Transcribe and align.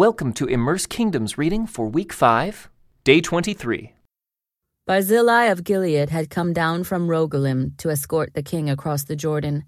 Welcome 0.00 0.32
to 0.32 0.46
Immerse 0.46 0.86
Kingdoms 0.86 1.36
reading 1.36 1.66
for 1.66 1.86
week 1.86 2.10
5, 2.10 2.70
day 3.04 3.20
23. 3.20 3.92
Barzillai 4.86 5.44
of 5.44 5.62
Gilead 5.62 6.08
had 6.08 6.30
come 6.30 6.54
down 6.54 6.84
from 6.84 7.06
Rogelim 7.06 7.76
to 7.76 7.90
escort 7.90 8.32
the 8.32 8.42
king 8.42 8.70
across 8.70 9.04
the 9.04 9.14
Jordan. 9.14 9.64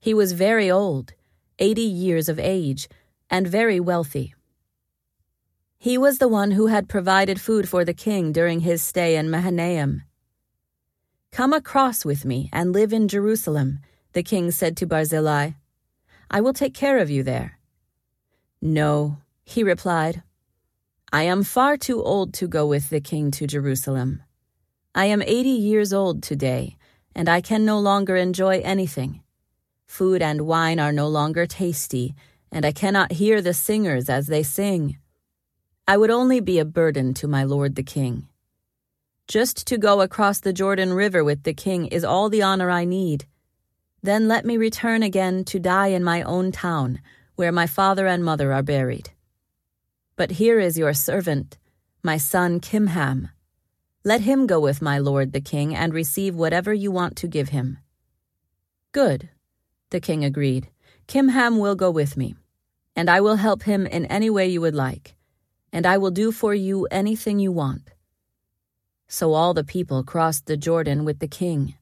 He 0.00 0.12
was 0.12 0.32
very 0.32 0.68
old, 0.68 1.12
eighty 1.60 1.82
years 1.82 2.28
of 2.28 2.40
age, 2.40 2.88
and 3.30 3.46
very 3.46 3.78
wealthy. 3.78 4.34
He 5.78 5.96
was 5.96 6.18
the 6.18 6.26
one 6.26 6.50
who 6.50 6.66
had 6.66 6.88
provided 6.88 7.40
food 7.40 7.68
for 7.68 7.84
the 7.84 7.94
king 7.94 8.32
during 8.32 8.58
his 8.58 8.82
stay 8.82 9.14
in 9.14 9.30
Mahanaim. 9.30 10.02
Come 11.30 11.52
across 11.52 12.04
with 12.04 12.24
me 12.24 12.50
and 12.52 12.72
live 12.72 12.92
in 12.92 13.06
Jerusalem, 13.06 13.78
the 14.14 14.24
king 14.24 14.50
said 14.50 14.76
to 14.78 14.86
Barzillai. 14.88 15.52
I 16.28 16.40
will 16.40 16.54
take 16.54 16.74
care 16.74 16.98
of 16.98 17.08
you 17.08 17.22
there. 17.22 17.60
No, 18.60 19.18
he 19.44 19.62
replied, 19.62 20.22
I 21.12 21.22
am 21.22 21.44
far 21.44 21.76
too 21.76 22.02
old 22.02 22.34
to 22.34 22.48
go 22.48 22.66
with 22.66 22.90
the 22.90 23.00
king 23.00 23.30
to 23.32 23.46
Jerusalem. 23.46 24.22
I 24.94 25.06
am 25.06 25.22
eighty 25.22 25.50
years 25.50 25.92
old 25.92 26.22
today, 26.22 26.76
and 27.14 27.28
I 27.28 27.40
can 27.40 27.64
no 27.64 27.78
longer 27.78 28.16
enjoy 28.16 28.60
anything. 28.60 29.22
Food 29.86 30.22
and 30.22 30.42
wine 30.42 30.80
are 30.80 30.92
no 30.92 31.06
longer 31.06 31.46
tasty, 31.46 32.14
and 32.50 32.64
I 32.64 32.72
cannot 32.72 33.12
hear 33.12 33.40
the 33.40 33.54
singers 33.54 34.08
as 34.08 34.26
they 34.26 34.42
sing. 34.42 34.98
I 35.86 35.96
would 35.96 36.10
only 36.10 36.40
be 36.40 36.58
a 36.58 36.64
burden 36.64 37.14
to 37.14 37.28
my 37.28 37.44
lord 37.44 37.74
the 37.74 37.82
king. 37.82 38.28
Just 39.28 39.66
to 39.68 39.78
go 39.78 40.00
across 40.00 40.40
the 40.40 40.52
Jordan 40.52 40.92
River 40.92 41.22
with 41.22 41.44
the 41.44 41.54
king 41.54 41.86
is 41.86 42.04
all 42.04 42.28
the 42.28 42.42
honor 42.42 42.70
I 42.70 42.84
need. 42.84 43.26
Then 44.02 44.28
let 44.28 44.44
me 44.44 44.56
return 44.56 45.02
again 45.02 45.44
to 45.44 45.58
die 45.58 45.88
in 45.88 46.04
my 46.04 46.22
own 46.22 46.52
town, 46.52 47.00
where 47.36 47.52
my 47.52 47.66
father 47.66 48.06
and 48.06 48.24
mother 48.24 48.52
are 48.52 48.62
buried. 48.62 49.10
But 50.16 50.32
here 50.32 50.60
is 50.60 50.78
your 50.78 50.94
servant, 50.94 51.58
my 52.02 52.18
son 52.18 52.60
Kimham. 52.60 53.30
Let 54.04 54.20
him 54.20 54.46
go 54.46 54.60
with 54.60 54.80
my 54.80 54.98
lord 54.98 55.32
the 55.32 55.40
king 55.40 55.74
and 55.74 55.92
receive 55.92 56.36
whatever 56.36 56.72
you 56.72 56.92
want 56.92 57.16
to 57.16 57.26
give 57.26 57.48
him. 57.48 57.78
Good, 58.92 59.30
the 59.90 60.00
king 60.00 60.24
agreed. 60.24 60.68
Kimham 61.08 61.58
will 61.58 61.74
go 61.74 61.90
with 61.90 62.16
me, 62.16 62.36
and 62.94 63.10
I 63.10 63.20
will 63.20 63.36
help 63.36 63.64
him 63.64 63.86
in 63.86 64.06
any 64.06 64.30
way 64.30 64.46
you 64.46 64.60
would 64.60 64.74
like, 64.74 65.16
and 65.72 65.84
I 65.84 65.98
will 65.98 66.12
do 66.12 66.30
for 66.30 66.54
you 66.54 66.86
anything 66.92 67.40
you 67.40 67.50
want. 67.50 67.90
So 69.08 69.32
all 69.32 69.52
the 69.52 69.64
people 69.64 70.04
crossed 70.04 70.46
the 70.46 70.56
Jordan 70.56 71.04
with 71.04 71.18
the 71.18 71.28
king. 71.28 71.74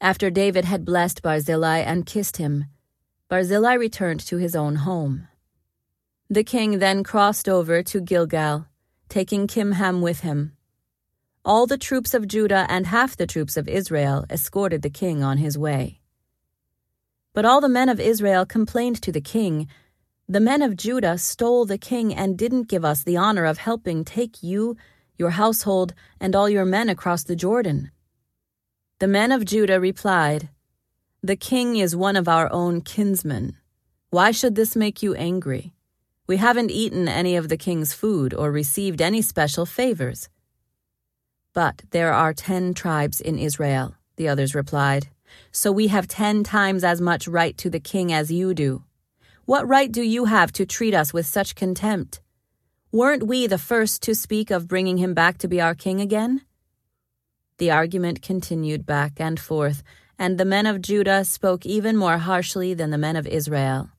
After 0.00 0.28
David 0.28 0.64
had 0.64 0.84
blessed 0.84 1.22
Barzillai 1.22 1.78
and 1.78 2.04
kissed 2.04 2.38
him, 2.38 2.64
Barzillai 3.28 3.74
returned 3.74 4.20
to 4.26 4.38
his 4.38 4.56
own 4.56 4.76
home. 4.76 5.28
The 6.30 6.44
king 6.44 6.78
then 6.78 7.04
crossed 7.04 7.48
over 7.48 7.82
to 7.84 8.02
Gilgal, 8.02 8.66
taking 9.08 9.46
Kimham 9.46 10.02
with 10.02 10.20
him. 10.20 10.52
All 11.42 11.66
the 11.66 11.78
troops 11.78 12.12
of 12.12 12.28
Judah 12.28 12.66
and 12.68 12.86
half 12.86 13.16
the 13.16 13.26
troops 13.26 13.56
of 13.56 13.66
Israel 13.66 14.26
escorted 14.28 14.82
the 14.82 14.90
king 14.90 15.22
on 15.22 15.38
his 15.38 15.56
way. 15.56 16.00
But 17.32 17.46
all 17.46 17.62
the 17.62 17.68
men 17.70 17.88
of 17.88 17.98
Israel 17.98 18.44
complained 18.44 19.00
to 19.00 19.10
the 19.10 19.22
king, 19.22 19.68
The 20.28 20.38
men 20.38 20.60
of 20.60 20.76
Judah 20.76 21.16
stole 21.16 21.64
the 21.64 21.78
king 21.78 22.14
and 22.14 22.36
didn't 22.36 22.68
give 22.68 22.84
us 22.84 23.02
the 23.02 23.16
honor 23.16 23.46
of 23.46 23.56
helping 23.56 24.04
take 24.04 24.42
you, 24.42 24.76
your 25.16 25.30
household, 25.30 25.94
and 26.20 26.36
all 26.36 26.50
your 26.50 26.66
men 26.66 26.90
across 26.90 27.24
the 27.24 27.36
Jordan. 27.36 27.90
The 28.98 29.08
men 29.08 29.32
of 29.32 29.46
Judah 29.46 29.80
replied, 29.80 30.50
The 31.22 31.36
king 31.36 31.76
is 31.76 31.96
one 31.96 32.16
of 32.16 32.28
our 32.28 32.52
own 32.52 32.82
kinsmen. 32.82 33.56
Why 34.10 34.30
should 34.30 34.56
this 34.56 34.76
make 34.76 35.02
you 35.02 35.14
angry? 35.14 35.72
We 36.28 36.36
haven't 36.36 36.70
eaten 36.70 37.08
any 37.08 37.36
of 37.36 37.48
the 37.48 37.56
king's 37.56 37.94
food 37.94 38.34
or 38.34 38.52
received 38.52 39.00
any 39.00 39.22
special 39.22 39.64
favors. 39.64 40.28
But 41.54 41.82
there 41.90 42.12
are 42.12 42.34
ten 42.34 42.74
tribes 42.74 43.18
in 43.18 43.38
Israel, 43.38 43.94
the 44.16 44.28
others 44.28 44.54
replied, 44.54 45.08
so 45.52 45.72
we 45.72 45.88
have 45.88 46.06
ten 46.06 46.44
times 46.44 46.84
as 46.84 47.00
much 47.00 47.26
right 47.26 47.56
to 47.56 47.70
the 47.70 47.80
king 47.80 48.12
as 48.12 48.30
you 48.30 48.52
do. 48.52 48.84
What 49.46 49.66
right 49.66 49.90
do 49.90 50.02
you 50.02 50.26
have 50.26 50.52
to 50.52 50.66
treat 50.66 50.92
us 50.92 51.14
with 51.14 51.24
such 51.24 51.54
contempt? 51.54 52.20
Weren't 52.92 53.26
we 53.26 53.46
the 53.46 53.56
first 53.56 54.02
to 54.02 54.14
speak 54.14 54.50
of 54.50 54.68
bringing 54.68 54.98
him 54.98 55.14
back 55.14 55.38
to 55.38 55.48
be 55.48 55.62
our 55.62 55.74
king 55.74 55.98
again? 55.98 56.42
The 57.56 57.70
argument 57.70 58.20
continued 58.20 58.84
back 58.84 59.18
and 59.18 59.40
forth, 59.40 59.82
and 60.18 60.36
the 60.36 60.44
men 60.44 60.66
of 60.66 60.82
Judah 60.82 61.24
spoke 61.24 61.64
even 61.64 61.96
more 61.96 62.18
harshly 62.18 62.74
than 62.74 62.90
the 62.90 62.98
men 62.98 63.16
of 63.16 63.26
Israel. 63.26 63.90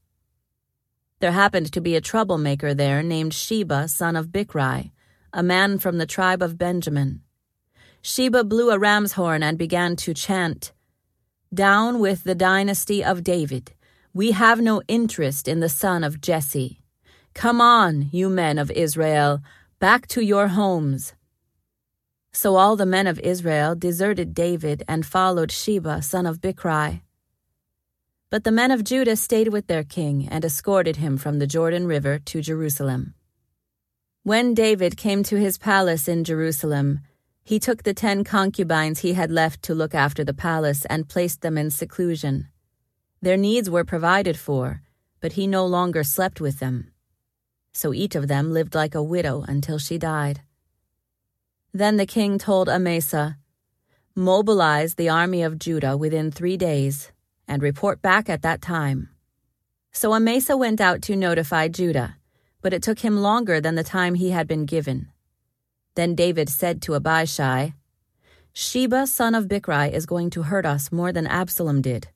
There 1.20 1.34
happened 1.34 1.74
to 1.74 1.82
be 1.82 1.98
a 1.98 2.02
troublemaker 2.02 2.74
there 2.74 3.04
named 3.04 3.34
Sheba, 3.34 3.90
son 3.90 4.16
of 4.16 4.28
Bichri, 4.28 4.92
a 5.34 5.44
man 5.44 5.78
from 5.78 5.98
the 5.98 6.06
tribe 6.06 6.42
of 6.42 6.58
Benjamin. 6.58 7.22
Sheba 8.02 8.46
blew 8.46 8.72
a 8.72 8.80
ram's 8.80 9.14
horn 9.14 9.44
and 9.44 9.58
began 9.58 9.98
to 9.98 10.14
chant, 10.14 10.72
Down 11.54 12.00
with 12.00 12.24
the 12.24 12.36
dynasty 12.36 13.04
of 13.04 13.24
David. 13.24 13.74
We 14.14 14.32
have 14.32 14.62
no 14.62 14.82
interest 14.88 15.50
in 15.50 15.60
the 15.60 15.68
son 15.68 16.06
of 16.06 16.22
Jesse. 16.22 16.80
Come 17.34 17.60
on, 17.60 18.08
you 18.14 18.30
men 18.30 18.58
of 18.58 18.72
Israel, 18.72 19.42
back 19.80 20.08
to 20.08 20.22
your 20.22 20.48
homes. 20.48 21.14
So 22.32 22.56
all 22.56 22.78
the 22.78 22.86
men 22.86 23.08
of 23.08 23.20
Israel 23.20 23.76
deserted 23.76 24.34
David 24.34 24.84
and 24.88 25.06
followed 25.06 25.52
Sheba, 25.52 26.02
son 26.02 26.26
of 26.26 26.40
Bichri. 26.40 27.02
But 28.32 28.44
the 28.44 28.52
men 28.52 28.70
of 28.70 28.84
Judah 28.84 29.16
stayed 29.16 29.48
with 29.48 29.66
their 29.66 29.84
king 29.84 30.28
and 30.30 30.46
escorted 30.46 30.98
him 30.98 31.18
from 31.18 31.40
the 31.40 31.48
Jordan 31.48 31.88
River 31.88 32.20
to 32.20 32.42
Jerusalem. 32.42 33.16
When 34.22 34.54
David 34.54 34.98
came 34.98 35.24
to 35.24 35.38
his 35.38 35.58
palace 35.58 36.08
in 36.08 36.24
Jerusalem, 36.24 37.00
he 37.44 37.60
took 37.60 37.82
the 37.82 37.96
ten 37.96 38.24
concubines 38.24 39.00
he 39.00 39.14
had 39.14 39.32
left 39.32 39.64
to 39.64 39.74
look 39.74 39.96
after 39.96 40.24
the 40.24 40.36
palace 40.36 40.86
and 40.86 41.10
placed 41.10 41.42
them 41.42 41.58
in 41.58 41.72
seclusion. 41.72 42.50
Their 43.20 43.38
needs 43.38 43.68
were 43.68 43.84
provided 43.84 44.38
for, 44.38 44.84
but 45.22 45.32
he 45.32 45.48
no 45.48 45.66
longer 45.66 46.04
slept 46.04 46.40
with 46.40 46.60
them. 46.60 46.92
So 47.74 47.96
each 47.96 48.14
of 48.14 48.28
them 48.28 48.54
lived 48.54 48.76
like 48.76 48.94
a 48.94 49.02
widow 49.02 49.44
until 49.48 49.80
she 49.80 49.98
died. 49.98 50.42
Then 51.74 51.98
the 51.98 52.06
king 52.06 52.38
told 52.38 52.70
Amasa, 52.70 53.38
Mobilize 54.14 54.94
the 54.96 55.10
army 55.10 55.42
of 55.42 55.58
Judah 55.58 55.98
within 55.98 56.30
three 56.30 56.58
days 56.58 57.12
and 57.50 57.62
report 57.62 58.02
back 58.02 58.30
at 58.30 58.44
that 58.44 58.62
time. 58.62 59.10
So 59.92 60.14
Amasa 60.14 60.56
went 60.56 60.80
out 60.80 61.02
to 61.04 61.16
notify 61.16 61.68
Judah, 61.68 62.16
but 62.62 62.74
it 62.74 62.84
took 62.84 63.00
him 63.00 63.22
longer 63.22 63.60
than 63.60 63.76
the 63.76 63.84
time 63.84 64.14
he 64.16 64.30
had 64.30 64.48
been 64.48 64.66
given. 64.66 65.12
Then 65.96 66.16
David 66.16 66.48
said 66.48 66.82
to 66.84 66.96
Abishai, 66.96 67.74
Sheba, 68.54 69.08
son 69.08 69.36
of 69.36 69.48
Bichri, 69.48 69.92
is 69.92 70.06
going 70.06 70.30
to 70.32 70.44
hurt 70.44 70.66
us 70.66 70.92
more 70.92 71.12
than 71.12 71.28
Absalom 71.28 71.82
did. 71.82 72.08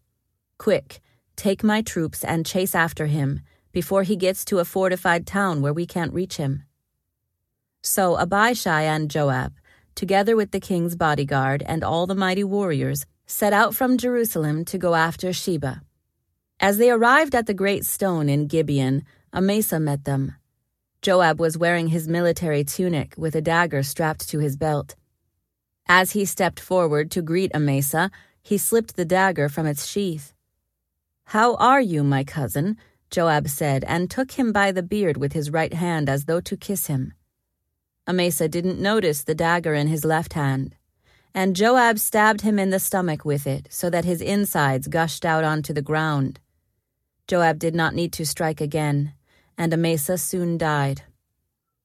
Quick, 0.58 1.02
take 1.36 1.64
my 1.64 1.82
troops 1.82 2.24
and 2.24 2.46
chase 2.46 2.76
after 2.76 3.08
him 3.08 3.42
before 3.72 4.04
he 4.04 4.16
gets 4.16 4.46
to 4.46 4.60
a 4.60 4.66
fortified 4.66 5.26
town 5.26 5.62
where 5.62 5.74
we 5.74 5.86
can't 5.86 6.14
reach 6.14 6.38
him. 6.38 6.64
So 7.82 8.18
Abishai 8.18 8.84
and 8.84 9.10
Joab, 9.10 9.54
together 9.96 10.36
with 10.36 10.52
the 10.52 10.60
king's 10.60 10.96
bodyguard 10.96 11.64
and 11.66 11.84
all 11.84 12.08
the 12.08 12.16
mighty 12.16 12.44
warriors, 12.44 13.06
set 13.26 13.54
out 13.54 13.74
from 13.74 13.98
Jerusalem 13.98 14.66
to 14.66 14.78
go 14.78 14.96
after 14.96 15.32
Sheba. 15.32 15.82
As 16.60 16.78
they 16.78 16.92
arrived 16.92 17.36
at 17.36 17.46
the 17.46 17.54
great 17.54 17.86
stone 17.86 18.30
in 18.30 18.48
Gibeon, 18.48 19.04
Amasa 19.34 19.80
met 19.80 20.06
them. 20.06 20.36
Joab 21.02 21.40
was 21.40 21.58
wearing 21.58 21.88
his 21.88 22.08
military 22.08 22.64
tunic 22.64 23.16
with 23.18 23.36
a 23.36 23.42
dagger 23.42 23.84
strapped 23.84 24.30
to 24.30 24.40
his 24.40 24.56
belt. 24.56 24.96
As 25.88 26.12
he 26.12 26.24
stepped 26.24 26.60
forward 26.60 27.12
to 27.12 27.22
greet 27.22 27.54
Amasa, 27.54 28.12
he 28.42 28.58
slipped 28.58 28.96
the 28.96 29.06
dagger 29.06 29.50
from 29.50 29.66
its 29.66 29.86
sheath. 29.86 30.34
How 31.26 31.56
are 31.56 31.82
you, 31.82 32.04
my 32.04 32.24
cousin? 32.24 32.78
Joab 33.10 33.50
said, 33.50 33.84
and 33.86 34.10
took 34.10 34.32
him 34.32 34.52
by 34.52 34.72
the 34.72 34.84
beard 34.84 35.18
with 35.18 35.34
his 35.34 35.52
right 35.52 35.74
hand 35.74 36.10
as 36.10 36.26
though 36.26 36.42
to 36.42 36.58
kiss 36.58 36.88
him. 36.88 37.14
Amasa 38.08 38.48
didn't 38.48 38.80
notice 38.80 39.24
the 39.24 39.36
dagger 39.36 39.74
in 39.74 39.88
his 39.88 40.06
left 40.06 40.34
hand 40.34 40.76
and 41.34 41.56
Joab 41.56 41.98
stabbed 41.98 42.42
him 42.42 42.60
in 42.60 42.70
the 42.70 42.80
stomach 42.80 43.26
with 43.26 43.48
it, 43.48 43.68
so 43.72 43.90
that 43.90 44.06
his 44.06 44.22
insides 44.22 44.88
gushed 44.88 45.26
out 45.26 45.44
onto 45.44 45.74
the 45.74 45.82
ground. 45.82 46.40
Joab 47.28 47.58
did 47.58 47.74
not 47.74 47.96
need 47.96 48.14
to 48.14 48.26
strike 48.26 48.62
again, 48.62 49.14
and 49.58 49.74
Amasa 49.74 50.18
soon 50.18 50.58
died. 50.58 51.02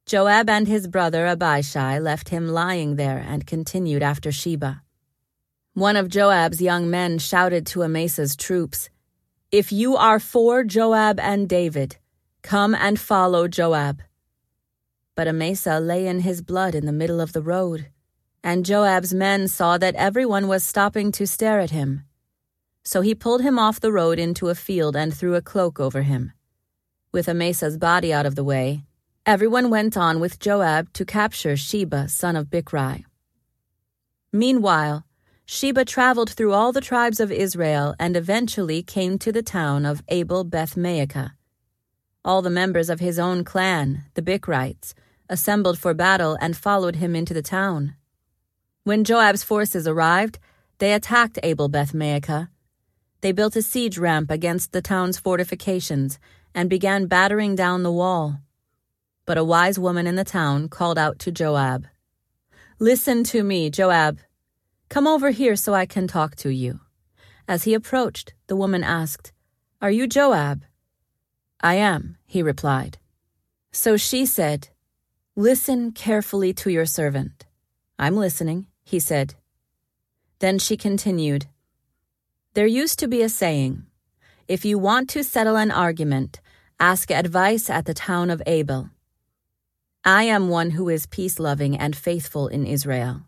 Joab 0.05 0.51
and 0.51 0.69
his 0.69 0.87
brother 0.87 1.27
Abishai 1.27 1.99
left 1.99 2.29
him 2.29 2.49
lying 2.49 2.97
there 2.97 3.19
and 3.19 3.47
continued 3.47 4.03
after 4.03 4.31
Sheba. 4.33 4.83
One 5.75 5.97
of 5.97 6.09
Joab's 6.09 6.61
young 6.61 6.91
men 6.91 7.19
shouted 7.19 7.67
to 7.69 7.83
Amasa's 7.83 8.37
troops, 8.37 8.91
If 9.51 9.71
you 9.73 9.97
are 9.97 10.19
for 10.19 10.65
Joab 10.65 11.21
and 11.21 11.49
David, 11.49 11.97
come 12.43 12.75
and 12.75 12.99
follow 12.99 13.49
Joab. 13.49 14.03
But 15.15 15.29
Amasa 15.29 15.79
lay 15.81 16.07
in 16.07 16.21
his 16.21 16.43
blood 16.43 16.75
in 16.75 16.85
the 16.85 16.93
middle 16.93 17.21
of 17.21 17.33
the 17.33 17.43
road 17.43 17.89
and 18.43 18.65
Joab's 18.65 19.13
men 19.13 19.49
saw 19.49 19.79
that 19.79 19.95
everyone 19.95 20.49
was 20.49 20.65
stopping 20.65 21.13
to 21.13 21.27
stare 21.27 21.61
at 21.61 21.71
him. 21.71 22.05
So 22.85 23.01
he 23.01 23.15
pulled 23.15 23.43
him 23.43 23.59
off 23.59 23.81
the 23.81 23.93
road 23.93 24.19
into 24.19 24.49
a 24.49 24.55
field 24.55 24.97
and 24.97 25.13
threw 25.13 25.35
a 25.35 25.43
cloak 25.43 25.79
over 25.79 26.03
him. 26.03 26.33
With 27.13 27.29
Amasa's 27.29 27.77
body 27.77 28.13
out 28.13 28.27
of 28.27 28.35
the 28.35 28.45
way, 28.45 28.85
everyone 29.27 29.71
went 29.71 29.97
on 29.97 30.21
with 30.21 30.39
Joab 30.39 30.93
to 30.95 31.05
capture 31.05 31.57
Sheba, 31.57 32.09
son 32.09 32.37
of 32.37 32.47
Bichri. 32.47 33.05
Meanwhile, 34.33 35.05
Sheba 35.45 35.85
traveled 35.85 36.31
through 36.31 36.53
all 36.53 36.73
the 36.73 36.81
tribes 36.81 37.21
of 37.21 37.33
Israel 37.33 37.95
and 37.99 38.17
eventually 38.17 38.83
came 38.83 39.19
to 39.19 39.33
the 39.33 39.43
town 39.43 39.87
of 39.87 40.03
Abel 40.09 40.45
Beth 40.45 40.75
Maacah. 40.75 41.33
All 42.25 42.43
the 42.43 42.51
members 42.51 42.91
of 42.91 43.01
his 43.01 43.19
own 43.19 43.45
clan, 43.45 44.05
the 44.15 44.23
Bichrites, 44.23 44.93
assembled 45.29 45.79
for 45.79 45.95
battle 45.95 46.37
and 46.41 46.57
followed 46.57 46.97
him 46.97 47.15
into 47.15 47.33
the 47.33 47.43
town. 47.43 47.95
When 48.89 49.05
Joab's 49.05 49.43
forces 49.43 49.87
arrived, 49.87 50.39
they 50.79 50.95
attacked 50.95 51.39
Abel 51.43 51.69
Beth 51.69 51.93
Maacah. 51.93 52.49
They 53.21 53.33
built 53.33 53.55
a 53.55 53.61
siege 53.61 53.99
ramp 53.99 54.31
against 54.31 54.73
the 54.73 54.81
town's 54.81 55.19
fortifications 55.19 56.19
and 56.55 56.71
began 56.71 57.05
battering 57.05 57.55
down 57.55 57.83
the 57.83 57.93
wall. 57.93 58.41
But 59.27 59.37
a 59.37 59.45
wise 59.45 59.79
woman 59.79 60.07
in 60.07 60.15
the 60.15 60.25
town 60.25 60.71
called 60.71 60.97
out 60.97 61.19
to 61.19 61.31
Joab 61.31 61.87
Listen 62.79 63.25
to 63.25 63.43
me, 63.43 63.69
Joab. 63.69 64.21
Come 64.89 65.07
over 65.07 65.33
here 65.33 65.55
so 65.55 65.75
I 65.75 65.85
can 65.85 66.09
talk 66.09 66.35
to 66.37 66.49
you. 66.49 66.81
As 67.47 67.65
he 67.65 67.75
approached, 67.75 68.33
the 68.47 68.57
woman 68.57 68.83
asked, 68.83 69.33
Are 69.83 69.91
you 69.91 70.07
Joab? 70.07 70.65
I 71.61 71.75
am, 71.75 72.17
he 72.25 72.41
replied. 72.43 72.97
So 73.71 73.99
she 73.99 74.25
said, 74.25 74.71
Listen 75.37 75.93
carefully 75.93 76.55
to 76.55 76.71
your 76.71 76.87
servant. 76.87 77.45
I'm 77.99 78.17
listening, 78.17 78.68
he 78.89 78.99
said. 78.99 79.35
Then 80.39 80.59
she 80.59 80.77
continued, 80.77 81.45
There 82.55 82.67
used 82.67 82.99
to 83.01 83.09
be 83.09 83.21
a 83.21 83.29
saying 83.29 83.85
if 84.47 84.65
you 84.65 84.79
want 84.79 85.11
to 85.11 85.23
settle 85.23 85.57
an 85.57 85.71
argument, 85.71 86.41
ask 86.81 87.11
advice 87.11 87.69
at 87.69 87.85
the 87.85 87.93
town 87.93 88.31
of 88.31 88.43
Abel. 88.47 88.89
I 90.05 90.23
am 90.23 90.49
one 90.49 90.71
who 90.71 90.89
is 90.89 91.05
peace 91.05 91.39
loving 91.39 91.77
and 91.77 91.95
faithful 91.95 92.49
in 92.49 92.67
Israel, 92.67 93.25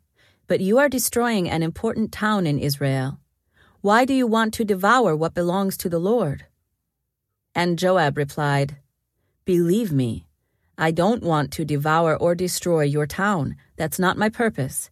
but 0.46 0.60
you 0.60 0.78
are 0.78 0.88
destroying 0.88 1.50
an 1.50 1.62
important 1.62 2.10
town 2.10 2.46
in 2.46 2.58
Israel. 2.58 3.18
Why 3.82 4.06
do 4.06 4.14
you 4.14 4.26
want 4.26 4.54
to 4.54 4.64
devour 4.64 5.14
what 5.14 5.34
belongs 5.34 5.76
to 5.78 5.90
the 5.90 5.98
Lord? 5.98 6.46
And 7.54 7.78
Joab 7.78 8.16
replied, 8.16 8.78
Believe 9.44 9.92
me, 9.92 10.24
I 10.78 10.90
don't 10.90 11.22
want 11.22 11.50
to 11.52 11.66
devour 11.66 12.16
or 12.16 12.34
destroy 12.34 12.84
your 12.84 13.06
town. 13.06 13.56
That's 13.76 13.98
not 13.98 14.16
my 14.16 14.30
purpose. 14.30 14.90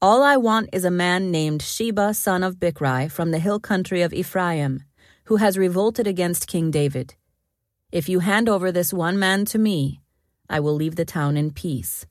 All 0.00 0.22
I 0.22 0.36
want 0.36 0.68
is 0.72 0.84
a 0.84 0.92
man 0.92 1.32
named 1.32 1.60
Sheba, 1.60 2.14
son 2.14 2.44
of 2.44 2.60
Bichri, 2.60 3.10
from 3.10 3.32
the 3.32 3.40
hill 3.40 3.58
country 3.58 4.00
of 4.02 4.12
Ephraim, 4.12 4.84
who 5.24 5.36
has 5.38 5.58
revolted 5.58 6.06
against 6.06 6.46
King 6.46 6.70
David. 6.70 7.16
If 7.90 8.08
you 8.08 8.20
hand 8.20 8.48
over 8.48 8.70
this 8.70 8.92
one 8.92 9.18
man 9.18 9.44
to 9.46 9.58
me, 9.58 10.00
I 10.48 10.60
will 10.60 10.74
leave 10.74 10.94
the 10.94 11.04
town 11.04 11.36
in 11.36 11.50
peace. 11.50 12.06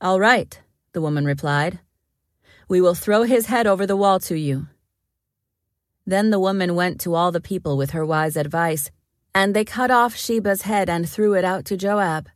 All 0.00 0.20
right, 0.20 0.60
the 0.92 1.00
woman 1.00 1.24
replied. 1.24 1.80
We 2.68 2.80
will 2.80 2.94
throw 2.94 3.24
his 3.24 3.46
head 3.46 3.66
over 3.66 3.84
the 3.84 3.96
wall 3.96 4.20
to 4.20 4.38
you. 4.38 4.68
Then 6.06 6.30
the 6.30 6.38
woman 6.38 6.76
went 6.76 7.00
to 7.00 7.16
all 7.16 7.32
the 7.32 7.40
people 7.40 7.76
with 7.76 7.90
her 7.90 8.06
wise 8.06 8.36
advice 8.36 8.92
and 9.34 9.52
they 9.52 9.64
cut 9.64 9.90
off 9.90 10.14
Sheba's 10.14 10.62
head 10.62 10.88
and 10.88 11.08
threw 11.08 11.34
it 11.34 11.44
out 11.44 11.64
to 11.64 11.76
Joab. 11.76 12.28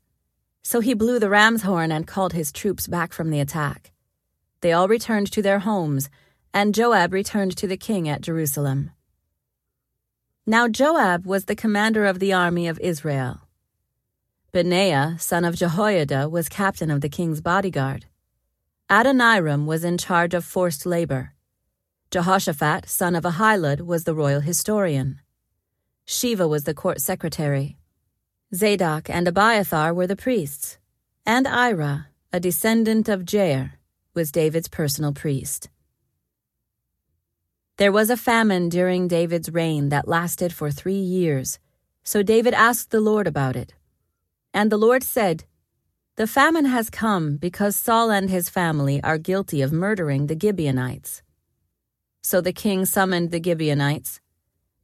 So 0.64 0.80
he 0.80 0.94
blew 0.94 1.20
the 1.20 1.30
ram's 1.30 1.62
horn 1.62 1.92
and 1.92 2.08
called 2.08 2.32
his 2.32 2.50
troops 2.50 2.88
back 2.88 3.12
from 3.12 3.30
the 3.30 3.38
attack. 3.38 3.92
They 4.60 4.72
all 4.72 4.88
returned 4.88 5.30
to 5.32 5.42
their 5.42 5.60
homes, 5.60 6.08
and 6.52 6.74
Joab 6.74 7.12
returned 7.12 7.56
to 7.58 7.66
the 7.66 7.76
king 7.76 8.08
at 8.08 8.22
Jerusalem. 8.22 8.90
Now 10.46 10.68
Joab 10.68 11.26
was 11.26 11.44
the 11.44 11.56
commander 11.56 12.06
of 12.06 12.18
the 12.18 12.32
army 12.32 12.68
of 12.68 12.78
Israel. 12.80 13.40
Benaiah, 14.52 15.16
son 15.18 15.44
of 15.44 15.56
Jehoiada, 15.56 16.28
was 16.28 16.48
captain 16.48 16.90
of 16.90 17.00
the 17.00 17.08
king's 17.08 17.40
bodyguard. 17.40 18.06
Adoniram 18.88 19.66
was 19.66 19.84
in 19.84 19.98
charge 19.98 20.32
of 20.32 20.44
forced 20.44 20.86
labor. 20.86 21.34
Jehoshaphat, 22.10 22.88
son 22.88 23.16
of 23.16 23.24
Ahilud, 23.24 23.80
was 23.80 24.04
the 24.04 24.14
royal 24.14 24.40
historian. 24.40 25.20
Sheva 26.06 26.48
was 26.48 26.64
the 26.64 26.72
court 26.72 27.00
secretary. 27.00 27.76
Zadok 28.54 29.10
and 29.10 29.26
Abiathar 29.26 29.92
were 29.92 30.06
the 30.06 30.14
priests, 30.14 30.78
and 31.26 31.48
Ira, 31.48 32.06
a 32.32 32.38
descendant 32.38 33.08
of 33.08 33.24
Jair, 33.24 33.72
was 34.16 34.32
David's 34.32 34.66
personal 34.66 35.12
priest. 35.12 35.68
There 37.76 37.92
was 37.92 38.10
a 38.10 38.16
famine 38.16 38.68
during 38.68 39.06
David's 39.06 39.52
reign 39.52 39.90
that 39.90 40.08
lasted 40.08 40.52
for 40.52 40.70
three 40.70 40.94
years, 40.94 41.60
so 42.02 42.22
David 42.22 42.54
asked 42.54 42.90
the 42.90 43.00
Lord 43.00 43.28
about 43.28 43.54
it. 43.54 43.74
And 44.52 44.72
the 44.72 44.78
Lord 44.78 45.04
said, 45.04 45.44
The 46.16 46.26
famine 46.26 46.64
has 46.64 46.90
come 46.90 47.36
because 47.36 47.76
Saul 47.76 48.10
and 48.10 48.30
his 48.30 48.48
family 48.48 49.00
are 49.04 49.18
guilty 49.18 49.62
of 49.62 49.72
murdering 49.72 50.26
the 50.26 50.38
Gibeonites. 50.40 51.22
So 52.22 52.40
the 52.40 52.52
king 52.52 52.86
summoned 52.86 53.30
the 53.30 53.42
Gibeonites 53.42 54.20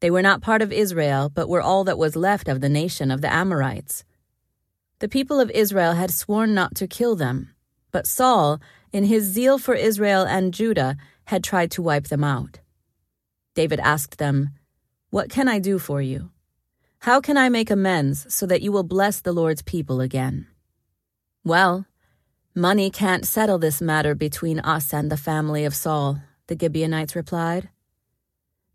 they 0.03 0.11
were 0.11 0.21
not 0.21 0.43
part 0.43 0.63
of 0.63 0.73
Israel, 0.73 1.31
but 1.33 1.49
were 1.49 1.63
all 1.63 1.85
that 1.85 1.97
was 1.97 2.17
left 2.17 2.49
of 2.49 2.61
the 2.61 2.69
nation 2.69 3.13
of 3.13 3.21
the 3.21 3.33
Amorites. 3.33 4.03
The 4.99 5.09
people 5.09 5.39
of 5.39 5.49
Israel 5.53 5.93
had 5.93 6.11
sworn 6.11 6.55
not 6.55 6.75
to 6.75 6.89
kill 6.89 7.15
them, 7.15 7.55
but 7.93 8.09
Saul, 8.09 8.61
in 8.93 9.05
his 9.05 9.25
zeal 9.25 9.59
for 9.59 9.75
Israel 9.75 10.23
and 10.23 10.55
Judah, 10.55 10.97
had 11.25 11.43
tried 11.43 11.71
to 11.73 11.83
wipe 11.83 12.09
them 12.09 12.25
out. 12.25 12.61
David 13.55 13.81
asked 13.81 14.19
them, 14.19 14.51
What 15.11 15.31
can 15.31 15.49
I 15.49 15.59
do 15.59 15.79
for 15.79 16.01
you? 16.01 16.31
How 17.01 17.21
can 17.21 17.37
I 17.37 17.49
make 17.49 17.71
amends 17.71 18.33
so 18.33 18.47
that 18.47 18.63
you 18.63 18.71
will 18.71 18.85
bless 18.85 19.21
the 19.21 19.33
Lord's 19.33 19.63
people 19.63 20.01
again? 20.01 20.47
Well, 21.45 21.87
money 22.55 22.91
can't 22.91 23.27
settle 23.27 23.59
this 23.59 23.81
matter 23.81 24.15
between 24.15 24.61
us 24.61 24.95
and 24.95 25.11
the 25.11 25.17
family 25.17 25.65
of 25.65 25.75
Saul, 25.75 26.21
the 26.47 26.57
Gibeonites 26.59 27.17
replied. 27.17 27.71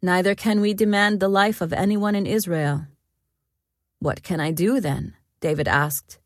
Neither 0.01 0.35
can 0.35 0.61
we 0.61 0.73
demand 0.73 1.19
the 1.19 1.29
life 1.29 1.61
of 1.61 1.73
anyone 1.73 2.15
in 2.15 2.25
Israel. 2.25 2.87
What 3.99 4.21
can 4.23 4.39
I 4.39 4.51
do 4.51 4.79
then? 4.79 5.15
David 5.39 5.67
asked. 5.67 6.19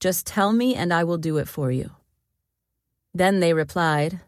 Just 0.00 0.26
tell 0.26 0.52
me, 0.52 0.74
and 0.74 0.92
I 0.92 1.04
will 1.04 1.18
do 1.18 1.36
it 1.36 1.48
for 1.48 1.70
you. 1.70 1.90
Then 3.14 3.40
they 3.40 3.52
replied, 3.52 4.20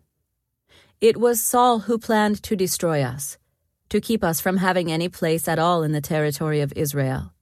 It 1.01 1.17
was 1.17 1.41
Saul 1.41 1.81
who 1.81 1.99
planned 1.99 2.43
to 2.45 2.57
destroy 2.57 3.03
us, 3.03 3.39
to 3.89 4.01
keep 4.01 4.25
us 4.25 4.41
from 4.41 4.57
having 4.57 4.91
any 4.91 5.09
place 5.09 5.47
at 5.47 5.59
all 5.59 5.83
in 5.83 5.93
the 5.93 6.01
territory 6.01 6.61
of 6.61 6.73
Israel. 6.75 7.33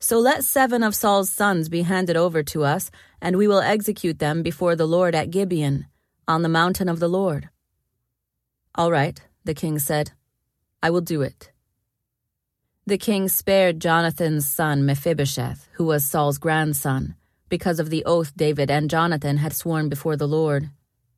So 0.00 0.18
let 0.18 0.44
seven 0.44 0.82
of 0.82 0.94
Saul's 0.94 1.30
sons 1.30 1.68
be 1.68 1.82
handed 1.82 2.16
over 2.16 2.42
to 2.44 2.64
us, 2.64 2.90
and 3.20 3.36
we 3.36 3.46
will 3.46 3.60
execute 3.60 4.18
them 4.18 4.42
before 4.42 4.74
the 4.74 4.88
Lord 4.88 5.14
at 5.14 5.30
Gibeon, 5.30 5.86
on 6.26 6.42
the 6.42 6.48
mountain 6.48 6.88
of 6.88 7.00
the 7.00 7.08
Lord. 7.08 7.50
All 8.74 8.90
right, 8.90 9.20
the 9.44 9.54
king 9.54 9.78
said. 9.78 10.12
I 10.82 10.88
will 10.88 11.02
do 11.02 11.20
it. 11.20 11.52
The 12.86 12.96
king 12.96 13.28
spared 13.28 13.78
Jonathan's 13.78 14.48
son 14.48 14.86
Mephibosheth, 14.86 15.68
who 15.72 15.84
was 15.84 16.04
Saul's 16.04 16.38
grandson, 16.38 17.14
because 17.50 17.78
of 17.78 17.90
the 17.90 18.02
oath 18.06 18.32
David 18.34 18.70
and 18.70 18.88
Jonathan 18.88 19.36
had 19.36 19.52
sworn 19.52 19.90
before 19.90 20.16
the 20.16 20.26
Lord. 20.26 20.70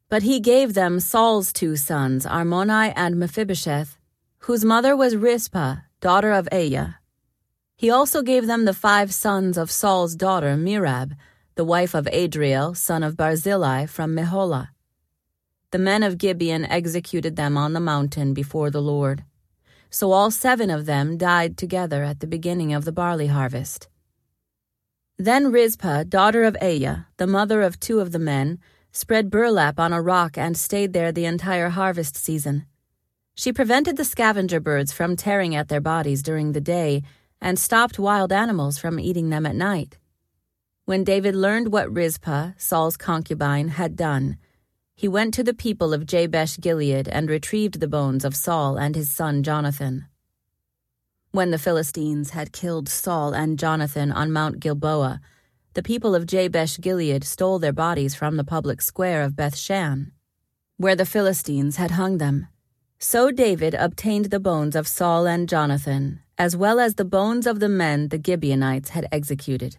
But 0.09 0.25
he 0.25 0.41
gave 0.41 0.75
them 0.75 0.99
Saul's 0.99 1.53
two 1.53 1.77
sons, 1.77 2.27
Armoni 2.27 2.93
and 2.97 3.17
Mephibosheth, 3.17 3.97
whose 4.39 4.65
mother 4.65 4.97
was 4.97 5.15
Rizpah, 5.15 5.77
daughter 6.01 6.33
of 6.33 6.49
Aiah. 6.51 6.97
He 7.77 7.89
also 7.89 8.23
gave 8.23 8.49
them 8.49 8.65
the 8.65 8.75
five 8.75 9.15
sons 9.15 9.57
of 9.57 9.71
Saul's 9.71 10.17
daughter 10.17 10.57
Merab, 10.57 11.15
the 11.55 11.65
wife 11.65 11.95
of 11.95 12.09
Adriel, 12.11 12.75
son 12.75 13.05
of 13.05 13.17
Barzillai 13.17 13.87
from 13.87 14.17
Meholah. 14.17 14.71
The 15.71 15.79
men 15.79 16.03
of 16.03 16.19
Gibeon 16.19 16.65
executed 16.65 17.37
them 17.37 17.57
on 17.57 17.73
the 17.73 17.81
mountain 17.81 18.35
before 18.35 18.71
the 18.71 18.83
Lord 18.83 19.25
so 19.93 20.11
all 20.11 20.31
seven 20.31 20.71
of 20.71 20.87
them 20.87 21.19
died 21.19 21.59
together 21.59 22.03
at 22.03 22.21
the 22.21 22.27
beginning 22.27 22.73
of 22.73 22.87
the 22.87 22.93
barley 22.93 23.27
harvest. 23.27 23.89
Then 25.23 25.53
Rizpah, 25.53 26.03
daughter 26.09 26.43
of 26.43 26.57
Aiah, 26.61 27.07
the 27.17 27.29
mother 27.29 27.63
of 27.63 27.79
two 27.79 28.01
of 28.01 28.11
the 28.11 28.19
men, 28.19 28.59
spread 28.91 29.31
burlap 29.31 29.79
on 29.79 29.93
a 29.93 30.03
rock 30.03 30.37
and 30.37 30.57
stayed 30.57 30.93
there 30.93 31.13
the 31.13 31.27
entire 31.27 31.69
harvest 31.69 32.17
season. 32.17 32.67
She 33.37 33.53
prevented 33.53 33.97
the 33.97 34.05
scavenger 34.05 34.59
birds 34.59 34.91
from 34.93 35.15
tearing 35.15 35.55
at 35.55 35.69
their 35.69 35.81
bodies 35.81 36.25
during 36.25 36.51
the 36.51 36.61
day 36.61 37.05
and 37.41 37.57
stopped 37.57 38.01
wild 38.01 38.33
animals 38.33 38.79
from 38.79 38.99
eating 38.99 39.31
them 39.31 39.47
at 39.47 39.55
night. 39.55 39.97
When 40.87 41.05
David 41.05 41.37
learned 41.37 41.71
what 41.71 41.95
Rizpah, 41.95 42.55
Saul's 42.57 42.97
concubine, 42.97 43.69
had 43.69 43.95
done, 43.95 44.39
he 44.97 45.07
went 45.07 45.35
to 45.35 45.45
the 45.45 45.55
people 45.55 45.95
of 45.95 46.05
Jabesh 46.05 46.59
Gilead 46.59 47.07
and 47.07 47.31
retrieved 47.31 47.79
the 47.79 47.87
bones 47.87 48.25
of 48.25 48.35
Saul 48.35 48.77
and 48.77 48.97
his 48.97 49.09
son 49.09 49.45
Jonathan. 49.45 50.09
When 51.33 51.51
the 51.51 51.59
Philistines 51.59 52.31
had 52.31 52.53
killed 52.53 52.89
Saul 52.89 53.33
and 53.33 53.59
Jonathan 53.59 54.13
on 54.13 54.33
Mount 54.33 54.61
Gilboa, 54.61 55.21
the 55.75 55.83
people 55.83 56.15
of 56.15 56.27
Jabesh 56.27 56.79
Gilead 56.79 57.25
stole 57.25 57.59
their 57.59 57.73
bodies 57.73 58.15
from 58.15 58.37
the 58.37 58.45
public 58.45 58.83
square 58.83 59.23
of 59.23 59.35
Bethshan, 59.35 60.13
where 60.77 60.95
the 60.95 61.07
Philistines 61.07 61.77
had 61.77 61.93
hung 61.93 62.19
them. 62.19 62.49
So 62.99 63.31
David 63.31 63.75
obtained 63.75 64.27
the 64.27 64.39
bones 64.39 64.77
of 64.77 64.87
Saul 64.87 65.27
and 65.27 65.49
Jonathan 65.49 66.21
as 66.39 66.57
well 66.57 66.81
as 66.81 66.97
the 66.97 67.05
bones 67.05 67.47
of 67.47 67.61
the 67.61 67.69
men 67.69 68.09
the 68.09 68.21
Gibeonites 68.25 68.91
had 68.91 69.07
executed. 69.13 69.77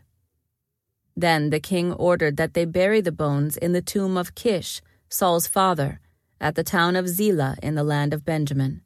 Then 1.15 1.49
the 1.49 1.59
king 1.59 1.91
ordered 1.93 2.37
that 2.37 2.53
they 2.53 2.65
bury 2.65 3.01
the 3.01 3.11
bones 3.11 3.57
in 3.57 3.73
the 3.73 3.81
tomb 3.81 4.17
of 4.17 4.33
Kish, 4.33 4.81
Saul's 5.09 5.45
father, 5.45 5.99
at 6.39 6.55
the 6.55 6.63
town 6.63 6.95
of 6.95 7.09
Zelah 7.09 7.57
in 7.61 7.75
the 7.75 7.83
land 7.83 8.13
of 8.13 8.25
Benjamin. 8.25 8.81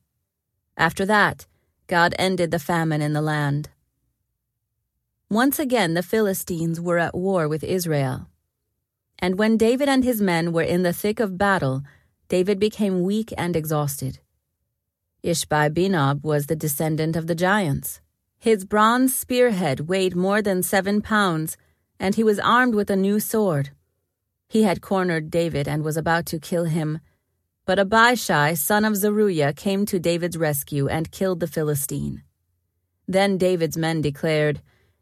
After 0.76 1.06
that, 1.06 1.46
God 1.88 2.14
ended 2.20 2.52
the 2.52 2.60
famine 2.60 3.02
in 3.02 3.14
the 3.14 3.22
land. 3.22 3.70
Once 5.30 5.58
again, 5.58 5.94
the 5.94 6.04
Philistines 6.04 6.80
were 6.80 6.98
at 6.98 7.16
war 7.16 7.48
with 7.48 7.64
Israel. 7.64 8.28
And 9.20 9.38
when 9.38 9.58
David 9.58 9.90
and 9.90 10.04
his 10.04 10.22
men 10.22 10.54
were 10.54 10.62
in 10.62 10.84
the 10.84 10.94
thick 10.94 11.20
of 11.20 11.38
battle, 11.38 11.82
David 12.30 12.60
became 12.60 13.02
weak 13.02 13.34
and 13.38 13.56
exhausted. 13.56 14.20
Ishbi 15.24 15.74
Benob 15.74 16.24
was 16.24 16.46
the 16.46 16.56
descendant 16.56 17.16
of 17.16 17.28
the 17.28 17.36
giants. 17.36 18.02
His 18.38 18.66
bronze 18.66 19.16
spearhead 19.16 19.88
weighed 19.88 20.16
more 20.16 20.42
than 20.42 20.64
seven 20.64 21.02
pounds, 21.02 21.58
and 22.00 22.16
he 22.16 22.24
was 22.24 22.40
armed 22.40 22.76
with 22.76 22.90
a 22.90 22.96
new 22.96 23.20
sword. 23.20 23.72
He 24.48 24.64
had 24.64 24.82
cornered 24.82 25.32
David 25.32 25.68
and 25.68 25.84
was 25.84 25.98
about 25.98 26.26
to 26.28 26.40
kill 26.40 26.66
him. 26.66 27.00
But 27.68 27.80
Abishai, 27.80 28.54
son 28.54 28.86
of 28.86 28.96
Zeruiah, 28.96 29.52
came 29.52 29.86
to 29.88 30.00
David's 30.00 30.38
rescue 30.38 30.88
and 30.88 31.12
killed 31.12 31.42
the 31.42 31.48
Philistine. 31.48 32.24
Then 33.10 33.38
David's 33.38 33.76
men 33.76 34.00
declared, 34.00 34.62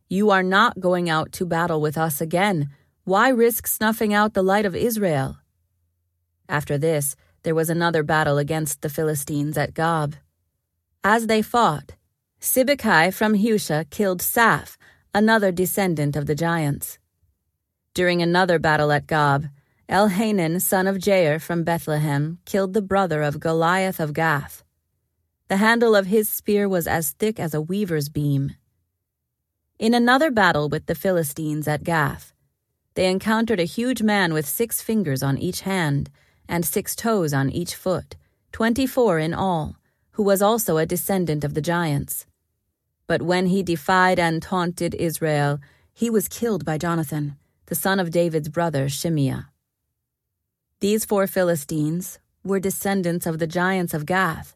You 0.09 0.31
are 0.31 0.41
not 0.41 0.79
going 0.79 1.07
out 1.07 1.31
to 1.33 1.45
battle 1.45 1.79
with 1.79 1.95
us 1.95 2.21
again. 2.21 2.71
Why 3.03 3.29
risk 3.29 3.67
snuffing 3.67 4.15
out 4.15 4.33
the 4.33 4.41
light 4.41 4.65
of 4.65 4.75
Israel? 4.75 5.37
After 6.49 6.75
this, 6.75 7.15
there 7.43 7.53
was 7.53 7.69
another 7.69 8.01
battle 8.01 8.39
against 8.39 8.81
the 8.81 8.89
Philistines 8.89 9.59
at 9.59 9.75
Gob. 9.75 10.15
As 11.03 11.27
they 11.27 11.43
fought, 11.43 11.93
Sibbecai 12.41 13.13
from 13.13 13.35
Husha 13.35 13.85
killed 13.91 14.21
Saph, 14.21 14.75
another 15.13 15.51
descendant 15.51 16.15
of 16.15 16.25
the 16.25 16.33
giants. 16.33 16.97
During 17.93 18.23
another 18.23 18.57
battle 18.57 18.91
at 18.91 19.05
Gob, 19.05 19.45
Elhanan, 19.87 20.59
son 20.59 20.87
of 20.87 20.97
Jair 20.97 21.39
from 21.39 21.63
Bethlehem, 21.63 22.39
killed 22.45 22.73
the 22.73 22.81
brother 22.81 23.21
of 23.21 23.39
Goliath 23.39 23.99
of 23.99 24.13
Gath. 24.13 24.63
The 25.47 25.57
handle 25.57 25.95
of 25.95 26.07
his 26.07 26.27
spear 26.27 26.67
was 26.67 26.87
as 26.87 27.11
thick 27.11 27.39
as 27.39 27.53
a 27.53 27.61
weaver's 27.61 28.09
beam. 28.09 28.55
In 29.77 29.93
another 29.93 30.31
battle 30.31 30.69
with 30.69 30.87
the 30.87 30.95
Philistines 30.95 31.67
at 31.67 31.83
Gath, 31.83 32.33
they 32.95 33.07
encountered 33.07 33.59
a 33.59 33.65
huge 33.65 34.01
man 34.01 34.33
with 34.33 34.47
six 34.47 34.81
fingers 34.81 35.21
on 35.21 35.37
each 35.37 35.61
hand 35.61 36.09
and 36.49 36.65
six 36.65 36.95
toes 36.95 37.31
on 37.31 37.51
each 37.51 37.75
foot, 37.75 38.15
twenty 38.51 38.87
four 38.87 39.19
in 39.19 39.35
all, 39.35 39.75
who 40.11 40.23
was 40.23 40.41
also 40.41 40.77
a 40.77 40.87
descendant 40.87 41.43
of 41.43 41.53
the 41.53 41.61
giants. 41.61 42.25
But 43.05 43.21
when 43.21 43.47
he 43.47 43.61
defied 43.61 44.17
and 44.17 44.41
taunted 44.41 44.95
Israel, 44.95 45.59
he 45.93 46.09
was 46.09 46.27
killed 46.27 46.65
by 46.65 46.79
Jonathan, 46.79 47.37
the 47.67 47.75
son 47.75 47.99
of 47.99 48.09
David's 48.09 48.49
brother 48.49 48.87
Shimeah. 48.87 49.45
These 50.85 51.03
four 51.03 51.25
Philistines 51.25 52.19
were 52.43 52.59
descendants 52.59 53.25
of 53.25 53.39
the 53.39 53.47
giants 53.47 53.95
of 53.95 54.05
Gath, 54.05 54.55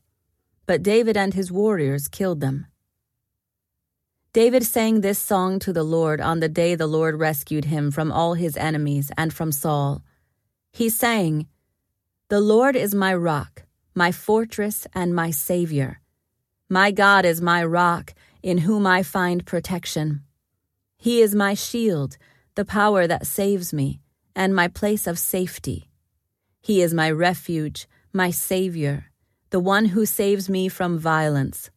but 0.67 0.83
David 0.83 1.17
and 1.17 1.33
his 1.33 1.51
warriors 1.51 2.07
killed 2.07 2.39
them. 2.39 2.67
David 4.31 4.63
sang 4.63 5.01
this 5.01 5.17
song 5.17 5.57
to 5.57 5.73
the 5.73 5.81
Lord 5.81 6.21
on 6.21 6.39
the 6.39 6.47
day 6.47 6.75
the 6.75 6.85
Lord 6.85 7.15
rescued 7.19 7.65
him 7.65 7.89
from 7.89 8.11
all 8.11 8.35
his 8.35 8.55
enemies 8.57 9.11
and 9.17 9.33
from 9.33 9.51
Saul. 9.51 10.03
He 10.71 10.87
sang, 10.87 11.47
The 12.27 12.39
Lord 12.39 12.75
is 12.75 12.93
my 12.93 13.15
rock, 13.15 13.63
my 13.95 14.11
fortress, 14.11 14.85
and 14.93 15.15
my 15.15 15.31
Savior. 15.31 15.99
My 16.69 16.91
God 16.91 17.25
is 17.25 17.41
my 17.41 17.63
rock, 17.65 18.13
in 18.43 18.59
whom 18.59 18.85
I 18.85 19.01
find 19.01 19.47
protection. 19.47 20.21
He 20.95 21.23
is 21.23 21.33
my 21.33 21.55
shield, 21.55 22.17
the 22.53 22.65
power 22.65 23.07
that 23.07 23.25
saves 23.25 23.73
me, 23.73 23.99
and 24.35 24.55
my 24.55 24.67
place 24.67 25.07
of 25.07 25.17
safety. 25.17 25.88
He 26.69 26.83
is 26.83 26.93
my 26.93 27.09
refuge, 27.09 27.87
my 28.13 28.29
Savior, 28.29 29.05
the 29.49 29.59
one 29.59 29.85
who 29.85 30.05
saves 30.05 30.47
me 30.47 30.69
from 30.69 30.99
violence. 30.99 31.71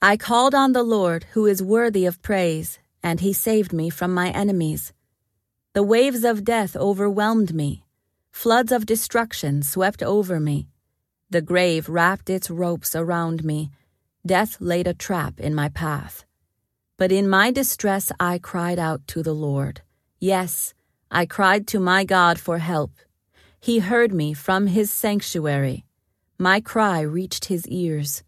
I 0.00 0.16
called 0.16 0.54
on 0.54 0.72
the 0.72 0.82
Lord, 0.82 1.26
who 1.34 1.44
is 1.44 1.62
worthy 1.62 2.06
of 2.06 2.22
praise, 2.22 2.78
and 3.02 3.20
he 3.20 3.34
saved 3.34 3.74
me 3.74 3.90
from 3.90 4.14
my 4.14 4.30
enemies. 4.30 4.94
The 5.74 5.82
waves 5.82 6.24
of 6.24 6.44
death 6.44 6.74
overwhelmed 6.74 7.52
me, 7.52 7.84
floods 8.30 8.72
of 8.72 8.86
destruction 8.86 9.62
swept 9.62 10.02
over 10.02 10.40
me. 10.40 10.66
The 11.28 11.42
grave 11.42 11.90
wrapped 11.90 12.30
its 12.30 12.48
ropes 12.48 12.96
around 12.96 13.44
me, 13.44 13.70
death 14.24 14.56
laid 14.60 14.86
a 14.86 14.94
trap 14.94 15.40
in 15.40 15.54
my 15.54 15.68
path. 15.68 16.24
But 16.96 17.12
in 17.12 17.28
my 17.28 17.50
distress 17.50 18.10
I 18.18 18.38
cried 18.38 18.78
out 18.78 19.06
to 19.08 19.22
the 19.22 19.34
Lord. 19.34 19.82
Yes, 20.18 20.72
I 21.10 21.26
cried 21.26 21.66
to 21.66 21.78
my 21.78 22.04
God 22.04 22.40
for 22.40 22.60
help. 22.60 22.92
He 23.64 23.78
heard 23.78 24.12
me 24.12 24.34
from 24.34 24.66
his 24.66 24.90
sanctuary. 24.90 25.84
My 26.36 26.60
cry 26.60 27.00
reached 27.02 27.44
his 27.44 27.64
ears. 27.68 28.24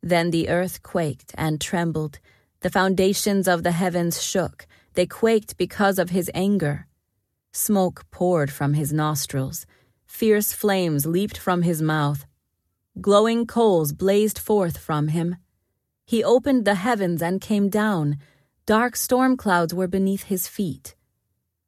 Then 0.00 0.30
the 0.30 0.48
earth 0.48 0.80
quaked 0.80 1.34
and 1.36 1.60
trembled. 1.60 2.20
The 2.60 2.70
foundations 2.70 3.48
of 3.48 3.64
the 3.64 3.72
heavens 3.72 4.22
shook. 4.22 4.68
They 4.94 5.06
quaked 5.06 5.56
because 5.56 5.98
of 5.98 6.10
his 6.10 6.30
anger. 6.34 6.86
Smoke 7.50 8.06
poured 8.12 8.52
from 8.52 8.74
his 8.74 8.92
nostrils. 8.92 9.66
Fierce 10.06 10.52
flames 10.52 11.04
leaped 11.04 11.36
from 11.36 11.62
his 11.62 11.82
mouth. 11.82 12.24
Glowing 13.00 13.44
coals 13.44 13.92
blazed 13.92 14.38
forth 14.38 14.78
from 14.78 15.08
him. 15.08 15.34
He 16.06 16.22
opened 16.22 16.64
the 16.64 16.76
heavens 16.76 17.20
and 17.20 17.40
came 17.40 17.68
down. 17.68 18.18
Dark 18.66 18.94
storm 18.94 19.36
clouds 19.36 19.74
were 19.74 19.88
beneath 19.88 20.26
his 20.30 20.46
feet. 20.46 20.94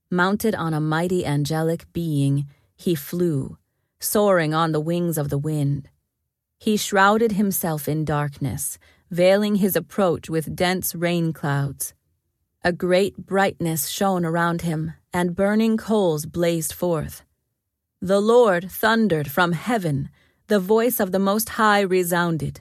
Mounted 0.08 0.54
on 0.54 0.72
a 0.72 0.80
mighty 0.80 1.26
angelic 1.26 1.92
being, 1.92 2.46
he 2.80 2.94
flew, 2.94 3.58
soaring 4.00 4.54
on 4.54 4.72
the 4.72 4.80
wings 4.80 5.18
of 5.18 5.28
the 5.28 5.38
wind. 5.38 5.88
He 6.58 6.76
shrouded 6.76 7.32
himself 7.32 7.86
in 7.86 8.04
darkness, 8.04 8.78
veiling 9.10 9.56
his 9.56 9.76
approach 9.76 10.30
with 10.30 10.56
dense 10.56 10.94
rain 10.94 11.32
clouds. 11.32 11.92
A 12.64 12.72
great 12.72 13.26
brightness 13.26 13.88
shone 13.88 14.24
around 14.24 14.62
him, 14.62 14.94
and 15.12 15.36
burning 15.36 15.76
coals 15.76 16.24
blazed 16.24 16.72
forth. 16.72 17.22
The 18.00 18.20
Lord 18.20 18.70
thundered 18.70 19.30
from 19.30 19.52
heaven, 19.52 20.08
the 20.46 20.60
voice 20.60 21.00
of 21.00 21.12
the 21.12 21.18
Most 21.18 21.50
High 21.50 21.80
resounded. 21.80 22.60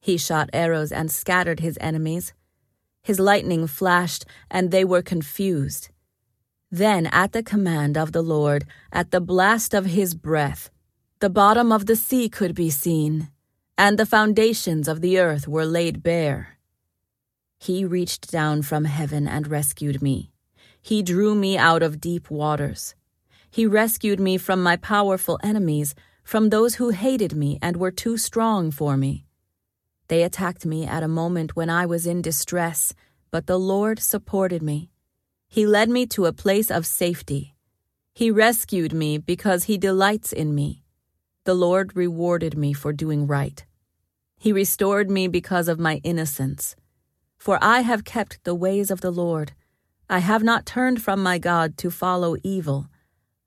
He 0.00 0.16
shot 0.16 0.50
arrows 0.52 0.90
and 0.90 1.10
scattered 1.10 1.60
his 1.60 1.78
enemies. 1.80 2.32
His 3.02 3.20
lightning 3.20 3.68
flashed, 3.68 4.24
and 4.50 4.70
they 4.70 4.84
were 4.84 5.02
confused. 5.02 5.90
Then, 6.70 7.06
at 7.06 7.32
the 7.32 7.42
command 7.42 7.96
of 7.96 8.12
the 8.12 8.22
Lord, 8.22 8.66
at 8.92 9.10
the 9.10 9.20
blast 9.20 9.72
of 9.72 9.86
his 9.86 10.14
breath, 10.14 10.70
the 11.20 11.30
bottom 11.30 11.72
of 11.72 11.86
the 11.86 11.96
sea 11.96 12.28
could 12.28 12.54
be 12.54 12.68
seen, 12.68 13.30
and 13.78 13.98
the 13.98 14.06
foundations 14.06 14.86
of 14.86 15.00
the 15.00 15.18
earth 15.18 15.48
were 15.48 15.64
laid 15.64 16.02
bare. 16.02 16.58
He 17.58 17.84
reached 17.84 18.30
down 18.30 18.62
from 18.62 18.84
heaven 18.84 19.26
and 19.26 19.48
rescued 19.48 20.02
me. 20.02 20.30
He 20.82 21.02
drew 21.02 21.34
me 21.34 21.56
out 21.56 21.82
of 21.82 22.00
deep 22.00 22.30
waters. 22.30 22.94
He 23.50 23.66
rescued 23.66 24.20
me 24.20 24.36
from 24.36 24.62
my 24.62 24.76
powerful 24.76 25.38
enemies, 25.42 25.94
from 26.22 26.50
those 26.50 26.74
who 26.74 26.90
hated 26.90 27.34
me 27.34 27.58
and 27.62 27.76
were 27.76 27.90
too 27.90 28.18
strong 28.18 28.70
for 28.70 28.96
me. 28.96 29.24
They 30.08 30.22
attacked 30.22 30.66
me 30.66 30.86
at 30.86 31.02
a 31.02 31.08
moment 31.08 31.56
when 31.56 31.70
I 31.70 31.86
was 31.86 32.06
in 32.06 32.20
distress, 32.20 32.94
but 33.30 33.46
the 33.46 33.58
Lord 33.58 33.98
supported 33.98 34.62
me. 34.62 34.90
He 35.48 35.66
led 35.66 35.88
me 35.88 36.06
to 36.08 36.26
a 36.26 36.32
place 36.32 36.70
of 36.70 36.86
safety. 36.86 37.54
He 38.12 38.30
rescued 38.30 38.92
me 38.92 39.16
because 39.16 39.64
he 39.64 39.78
delights 39.78 40.32
in 40.32 40.54
me. 40.54 40.82
The 41.44 41.54
Lord 41.54 41.96
rewarded 41.96 42.56
me 42.56 42.74
for 42.74 42.92
doing 42.92 43.26
right. 43.26 43.64
He 44.36 44.52
restored 44.52 45.10
me 45.10 45.26
because 45.26 45.66
of 45.66 45.80
my 45.80 46.00
innocence. 46.04 46.76
For 47.38 47.58
I 47.62 47.80
have 47.80 48.04
kept 48.04 48.44
the 48.44 48.54
ways 48.54 48.90
of 48.90 49.00
the 49.00 49.10
Lord. 49.10 49.52
I 50.10 50.18
have 50.18 50.42
not 50.42 50.66
turned 50.66 51.02
from 51.02 51.22
my 51.22 51.38
God 51.38 51.78
to 51.78 51.90
follow 51.90 52.36
evil. 52.42 52.88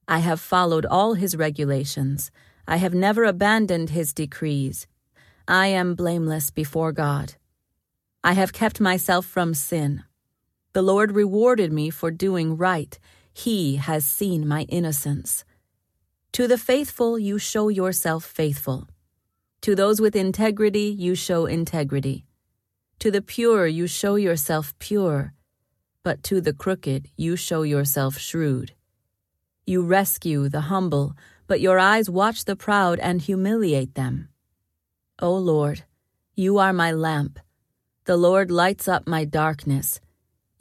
I 0.08 0.20
have 0.20 0.40
followed 0.40 0.86
all 0.86 1.14
his 1.14 1.38
regulations. 1.38 2.32
I 2.68 2.78
have 2.78 2.94
never 2.94 3.24
abandoned 3.26 3.92
his 3.92 4.14
decrees. 4.14 4.88
I 5.48 5.68
am 5.68 5.96
blameless 5.96 6.50
before 6.50 6.92
God. 6.92 7.36
I 8.24 8.34
have 8.34 8.54
kept 8.54 8.80
myself 8.80 9.26
from 9.26 9.54
sin. 9.54 10.04
The 10.74 10.82
Lord 10.82 11.12
rewarded 11.12 11.74
me 11.74 11.90
for 11.90 12.12
doing 12.12 12.56
right. 12.56 12.98
He 13.34 13.76
has 13.76 14.06
seen 14.06 14.48
my 14.48 14.64
innocence. 14.70 15.44
To 16.34 16.48
the 16.48 16.58
faithful, 16.58 17.20
you 17.20 17.38
show 17.38 17.68
yourself 17.68 18.24
faithful. 18.24 18.88
To 19.62 19.76
those 19.76 20.00
with 20.00 20.16
integrity, 20.16 20.96
you 20.98 21.14
show 21.14 21.46
integrity. 21.46 22.26
To 23.00 23.12
the 23.12 23.22
pure, 23.22 23.68
you 23.68 23.86
show 23.86 24.16
yourself 24.16 24.74
pure. 24.80 25.34
But 26.04 26.24
to 26.24 26.40
the 26.40 26.54
crooked, 26.54 27.10
you 27.18 27.36
show 27.36 27.64
yourself 27.64 28.18
shrewd. 28.18 28.74
You 29.66 29.84
rescue 29.84 30.50
the 30.50 30.62
humble, 30.62 31.16
but 31.48 31.62
your 31.62 31.80
eyes 31.80 32.10
watch 32.10 32.46
the 32.46 32.56
proud 32.56 32.98
and 33.00 33.22
humiliate 33.22 33.96
them. 33.96 34.30
O 35.20 35.36
Lord, 35.36 35.84
you 36.34 36.58
are 36.58 36.74
my 36.74 36.92
lamp. 36.92 37.40
The 38.06 38.18
Lord 38.18 38.50
lights 38.50 38.88
up 38.88 39.06
my 39.06 39.26
darkness. 39.26 40.00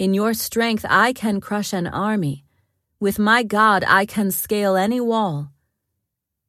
In 0.00 0.14
your 0.14 0.32
strength, 0.32 0.86
I 0.88 1.12
can 1.12 1.42
crush 1.42 1.74
an 1.74 1.86
army. 1.86 2.46
With 3.00 3.18
my 3.18 3.42
God, 3.42 3.84
I 3.86 4.06
can 4.06 4.30
scale 4.30 4.74
any 4.74 4.98
wall. 4.98 5.52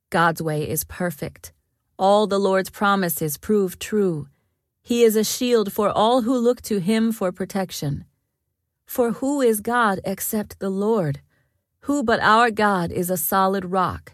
God's 0.10 0.42
way 0.42 0.70
is 0.70 0.86
perfect. 0.86 1.52
All 2.00 2.28
the 2.28 2.40
Lord's 2.40 2.70
promises 2.70 3.36
prove 3.36 3.78
true. 3.78 4.30
He 4.82 5.04
is 5.04 5.18
a 5.18 5.26
shield 5.26 5.74
for 5.74 5.90
all 5.90 6.22
who 6.22 6.38
look 6.38 6.62
to 6.62 6.80
him 6.80 7.12
for 7.12 7.34
protection. 7.34 8.06
For 8.86 9.12
who 9.20 9.42
is 9.42 9.60
God 9.60 10.00
except 10.06 10.60
the 10.60 10.70
Lord? 10.70 11.20
Who 11.82 12.04
but 12.04 12.22
our 12.22 12.52
God 12.52 12.90
is 12.90 13.10
a 13.10 13.18
solid 13.18 13.66
rock? 13.66 14.14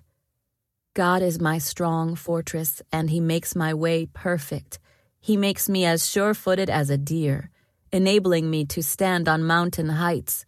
God 0.96 1.22
is 1.22 1.40
my 1.40 1.60
strong 1.60 2.16
fortress, 2.16 2.82
and 2.92 3.12
he 3.12 3.20
makes 3.20 3.56
my 3.56 3.72
way 3.72 4.08
perfect. 4.08 4.80
He 5.20 5.38
makes 5.38 5.70
me 5.70 5.86
as 5.86 6.10
sure 6.10 6.34
footed 6.34 6.72
as 6.72 6.90
a 6.90 6.98
deer, 6.98 7.52
enabling 7.92 8.50
me 8.50 8.66
to 8.66 8.82
stand 8.84 9.28
on 9.28 9.44
mountain 9.44 9.90
heights. 9.90 10.46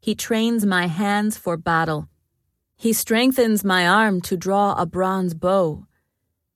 He 0.00 0.14
trains 0.14 0.66
my 0.66 0.86
hands 0.86 1.36
for 1.36 1.56
battle. 1.56 2.08
He 2.76 2.92
strengthens 2.92 3.62
my 3.62 3.86
arm 3.86 4.20
to 4.22 4.36
draw 4.36 4.74
a 4.74 4.86
bronze 4.86 5.34
bow. 5.34 5.86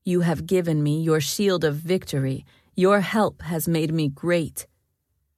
You 0.04 0.20
have 0.20 0.46
given 0.46 0.82
me 0.82 1.00
your 1.00 1.20
shield 1.20 1.64
of 1.64 1.76
victory. 1.76 2.44
Your 2.74 3.00
help 3.00 3.42
has 3.42 3.68
made 3.68 3.92
me 3.92 4.08
great. 4.08 4.66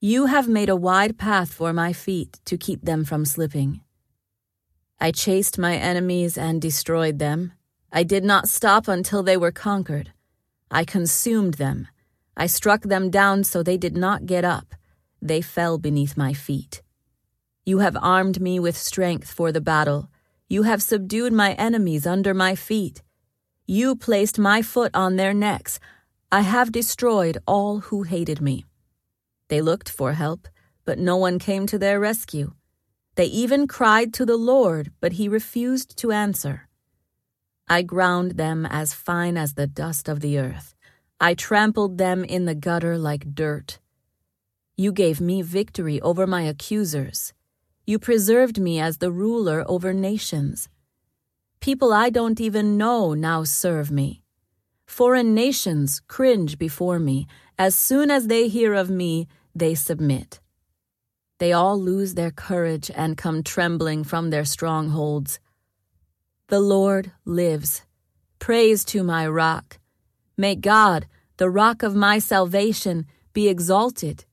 You 0.01 0.27
have 0.27 0.47
made 0.47 0.69
a 0.69 0.75
wide 0.75 1.17
path 1.17 1.53
for 1.53 1.73
my 1.73 1.93
feet 1.93 2.39
to 2.45 2.57
keep 2.57 2.85
them 2.85 3.05
from 3.05 3.25
slipping. 3.25 3.81
I 4.99 5.11
chased 5.11 5.57
my 5.57 5.75
enemies 5.75 6.37
and 6.37 6.61
destroyed 6.61 7.19
them. 7.19 7.53
I 7.91 8.03
did 8.03 8.23
not 8.23 8.49
stop 8.49 8.87
until 8.87 9.23
they 9.23 9.37
were 9.37 9.51
conquered. 9.51 10.13
I 10.71 10.83
consumed 10.85 11.55
them. 11.55 11.87
I 12.39 12.47
struck 12.47 12.83
them 12.83 13.09
down 13.09 13.43
so 13.43 13.61
they 13.61 13.75
did 13.75 13.97
not 13.97 14.25
get 14.25 14.45
up. 14.45 14.73
They 15.21 15.41
fell 15.41 15.77
beneath 15.77 16.15
my 16.15 16.33
feet. 16.33 16.81
You 17.65 17.79
have 17.79 17.97
armed 18.01 18.39
me 18.39 18.61
with 18.61 18.77
strength 18.77 19.29
for 19.29 19.51
the 19.51 19.59
battle. 19.59 20.09
You 20.47 20.63
have 20.63 20.81
subdued 20.81 21.33
my 21.33 21.51
enemies 21.55 22.07
under 22.07 22.33
my 22.33 22.55
feet. 22.55 23.03
You 23.65 23.93
placed 23.93 24.39
my 24.39 24.61
foot 24.61 24.91
on 24.93 25.17
their 25.17 25.33
necks. 25.33 25.81
I 26.31 26.41
have 26.41 26.71
destroyed 26.71 27.39
all 27.45 27.79
who 27.79 28.03
hated 28.03 28.39
me. 28.39 28.63
They 29.49 29.61
looked 29.61 29.89
for 29.89 30.13
help, 30.13 30.47
but 30.85 30.97
no 30.97 31.17
one 31.17 31.39
came 31.39 31.67
to 31.67 31.77
their 31.77 31.99
rescue. 31.99 32.53
They 33.15 33.25
even 33.25 33.67
cried 33.67 34.13
to 34.13 34.25
the 34.25 34.37
Lord, 34.37 34.93
but 35.01 35.13
he 35.19 35.27
refused 35.27 35.97
to 35.97 36.13
answer. 36.13 36.69
I 37.67 37.81
ground 37.81 38.37
them 38.37 38.65
as 38.65 38.93
fine 38.93 39.35
as 39.35 39.55
the 39.55 39.67
dust 39.67 40.07
of 40.07 40.21
the 40.21 40.39
earth. 40.39 40.73
I 41.21 41.33
trampled 41.33 41.97
them 41.97 42.23
in 42.23 42.45
the 42.45 42.55
gutter 42.55 42.97
like 42.97 43.35
dirt. 43.35 43.79
You 44.77 44.93
gave 44.93 45.19
me 45.19 45.41
victory 45.41 45.99
over 45.99 46.25
my 46.25 46.43
accusers. 46.43 47.33
You 47.85 47.99
preserved 47.99 48.59
me 48.59 48.79
as 48.79 48.99
the 48.99 49.11
ruler 49.11 49.65
over 49.67 49.93
nations. 49.93 50.69
People 51.59 51.91
I 51.91 52.09
don't 52.09 52.39
even 52.39 52.77
know 52.77 53.13
now 53.13 53.43
serve 53.43 53.91
me. 53.91 54.23
Foreign 54.85 55.33
nations 55.33 55.99
cringe 56.07 56.57
before 56.57 56.99
me. 56.99 57.27
As 57.57 57.75
soon 57.75 58.09
as 58.09 58.27
they 58.27 58.47
hear 58.47 58.73
of 58.73 58.89
me, 58.89 59.27
they 59.53 59.75
submit. 59.75 60.39
They 61.39 61.51
all 61.51 61.77
lose 61.79 62.13
their 62.13 62.31
courage 62.31 62.89
and 62.95 63.17
come 63.17 63.43
trembling 63.43 64.05
from 64.05 64.29
their 64.29 64.45
strongholds. 64.45 65.39
The 66.47 66.61
Lord 66.61 67.11
lives. 67.25 67.81
Praise 68.39 68.85
to 68.85 69.03
my 69.03 69.27
rock. 69.27 69.78
May 70.39 70.55
God, 70.55 71.05
the 71.35 71.49
rock 71.49 71.83
of 71.83 71.95
my 71.95 72.17
salvation, 72.17 73.05
be 73.33 73.49
exalted. 73.49 74.23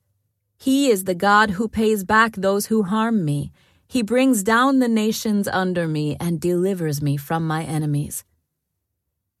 He 0.57 0.89
is 0.89 1.03
the 1.03 1.13
God 1.13 1.49
who 1.49 1.67
pays 1.67 2.05
back 2.05 2.37
those 2.37 2.67
who 2.67 2.83
harm 2.83 3.25
me. 3.25 3.51
He 3.89 4.03
brings 4.03 4.41
down 4.41 4.79
the 4.79 4.87
nations 4.87 5.49
under 5.49 5.85
me 5.85 6.15
and 6.17 6.39
delivers 6.39 7.01
me 7.01 7.17
from 7.17 7.45
my 7.45 7.65
enemies. 7.65 8.23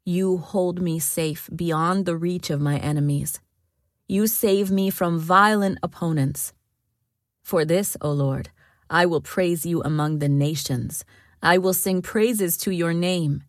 You 0.03 0.39
hold 0.39 0.81
me 0.81 0.99
safe 0.99 1.49
beyond 1.55 2.05
the 2.05 2.17
reach 2.17 2.49
of 2.49 2.59
my 2.59 2.79
enemies. 2.79 3.39
You 4.05 4.27
save 4.27 4.69
me 4.69 4.89
from 4.89 5.19
violent 5.19 5.79
opponents. 5.81 6.51
For 7.43 7.63
this, 7.63 7.95
O 8.01 8.11
Lord, 8.11 8.49
I 8.89 9.05
will 9.05 9.21
praise 9.21 9.65
you 9.65 9.81
among 9.83 10.19
the 10.19 10.27
nations. 10.27 11.05
I 11.41 11.59
will 11.59 11.73
sing 11.73 12.01
praises 12.01 12.57
to 12.57 12.71
your 12.71 12.93
name. 12.93 13.43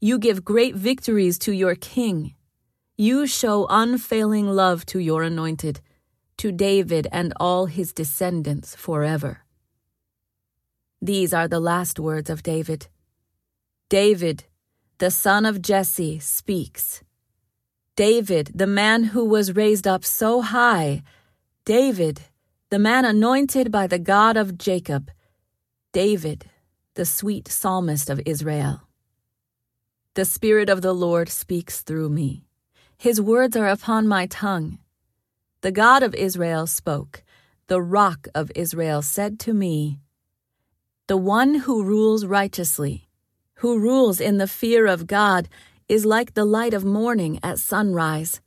You 0.00 0.18
give 0.18 0.46
great 0.46 0.76
victories 0.76 1.38
to 1.40 1.52
your 1.52 1.74
king. 1.74 2.34
You 3.00 3.28
show 3.28 3.64
unfailing 3.70 4.48
love 4.48 4.84
to 4.86 4.98
your 4.98 5.22
anointed, 5.22 5.80
to 6.38 6.50
David 6.50 7.06
and 7.12 7.32
all 7.38 7.66
his 7.66 7.92
descendants 7.92 8.74
forever. 8.74 9.44
These 11.00 11.32
are 11.32 11.46
the 11.46 11.60
last 11.60 12.00
words 12.00 12.28
of 12.28 12.42
David. 12.42 12.88
David, 13.88 14.46
the 14.98 15.12
son 15.12 15.46
of 15.46 15.62
Jesse, 15.62 16.18
speaks. 16.18 17.04
David, 17.94 18.50
the 18.52 18.66
man 18.66 19.04
who 19.04 19.24
was 19.24 19.54
raised 19.54 19.86
up 19.86 20.04
so 20.04 20.42
high, 20.42 21.04
David, 21.64 22.22
the 22.70 22.80
man 22.80 23.04
anointed 23.04 23.70
by 23.70 23.86
the 23.86 24.00
God 24.00 24.36
of 24.36 24.58
Jacob, 24.58 25.12
David, 25.92 26.46
the 26.94 27.06
sweet 27.06 27.46
psalmist 27.46 28.10
of 28.10 28.20
Israel. 28.26 28.88
The 30.14 30.24
Spirit 30.24 30.68
of 30.68 30.82
the 30.82 30.92
Lord 30.92 31.28
speaks 31.28 31.82
through 31.82 32.08
me. 32.08 32.47
His 32.98 33.20
words 33.20 33.56
are 33.56 33.68
upon 33.68 34.08
my 34.08 34.26
tongue. 34.26 34.78
The 35.60 35.70
God 35.70 36.02
of 36.02 36.16
Israel 36.16 36.66
spoke. 36.66 37.22
The 37.68 37.80
rock 37.80 38.26
of 38.34 38.50
Israel 38.56 39.02
said 39.02 39.38
to 39.40 39.54
me, 39.54 40.00
The 41.06 41.16
one 41.16 41.54
who 41.60 41.84
rules 41.84 42.26
righteously, 42.26 43.08
who 43.58 43.78
rules 43.78 44.20
in 44.20 44.38
the 44.38 44.48
fear 44.48 44.86
of 44.86 45.06
God, 45.06 45.48
is 45.88 46.04
like 46.04 46.34
the 46.34 46.44
light 46.44 46.74
of 46.74 46.84
morning 46.84 47.38
at 47.40 47.60
sunrise, 47.60 48.40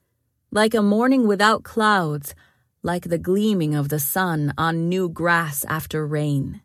like 0.52 0.74
a 0.74 0.82
morning 0.82 1.28
without 1.28 1.64
clouds, 1.64 2.36
like 2.84 3.06
the 3.06 3.18
gleaming 3.18 3.74
of 3.74 3.88
the 3.88 4.00
sun 4.00 4.54
on 4.58 4.90
new 4.90 5.08
grass 5.08 5.64
after 5.70 6.06
rain. 6.06 6.62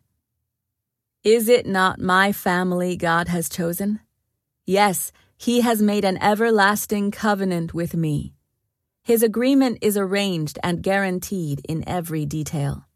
Is 1.23 1.47
it 1.47 1.65
not 1.65 2.01
my 2.01 2.33
family 2.33 2.97
God 2.97 3.29
has 3.29 3.47
chosen? 3.47 4.01
Yes, 4.65 5.13
He 5.37 5.61
has 5.61 5.81
made 5.81 6.03
an 6.03 6.21
everlasting 6.21 7.11
covenant 7.11 7.73
with 7.73 7.95
me. 7.95 8.33
His 9.03 9.23
agreement 9.23 9.77
is 9.81 9.95
arranged 9.95 10.59
and 10.63 10.83
guaranteed 10.83 11.61
in 11.69 11.87
every 11.87 12.25
detail. 12.25 12.87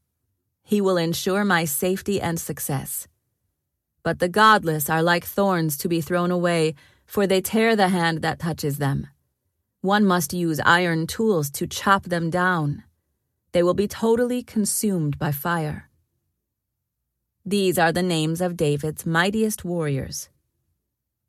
He 0.64 0.82
will 0.82 0.98
ensure 0.98 1.46
my 1.46 1.66
safety 1.66 2.20
and 2.20 2.40
success. 2.40 3.08
But 4.04 4.20
the 4.20 4.28
godless 4.28 4.90
are 4.90 5.04
like 5.04 5.24
thorns 5.26 5.78
to 5.78 5.88
be 5.88 6.02
thrown 6.02 6.32
away 6.32 6.76
for 7.12 7.28
they 7.28 7.42
tear 7.42 7.76
the 7.76 7.90
hand 7.90 8.22
that 8.22 8.40
touches 8.40 8.78
them. 8.78 9.06
One 9.82 10.06
must 10.06 10.34
use 10.34 10.62
iron 10.64 11.08
tools 11.08 11.50
to 11.52 11.68
chop 11.68 12.04
them 12.04 12.30
down. 12.30 12.84
They 13.52 13.62
will 13.64 13.74
be 13.74 13.88
totally 13.88 14.44
consumed 14.44 15.20
by 15.20 15.34
fire. 15.34 15.90
These 17.46 17.78
are 17.78 17.92
the 17.92 18.02
names 18.02 18.40
of 18.40 18.56
David's 18.56 19.06
mightiest 19.06 19.66
warriors. 19.66 20.30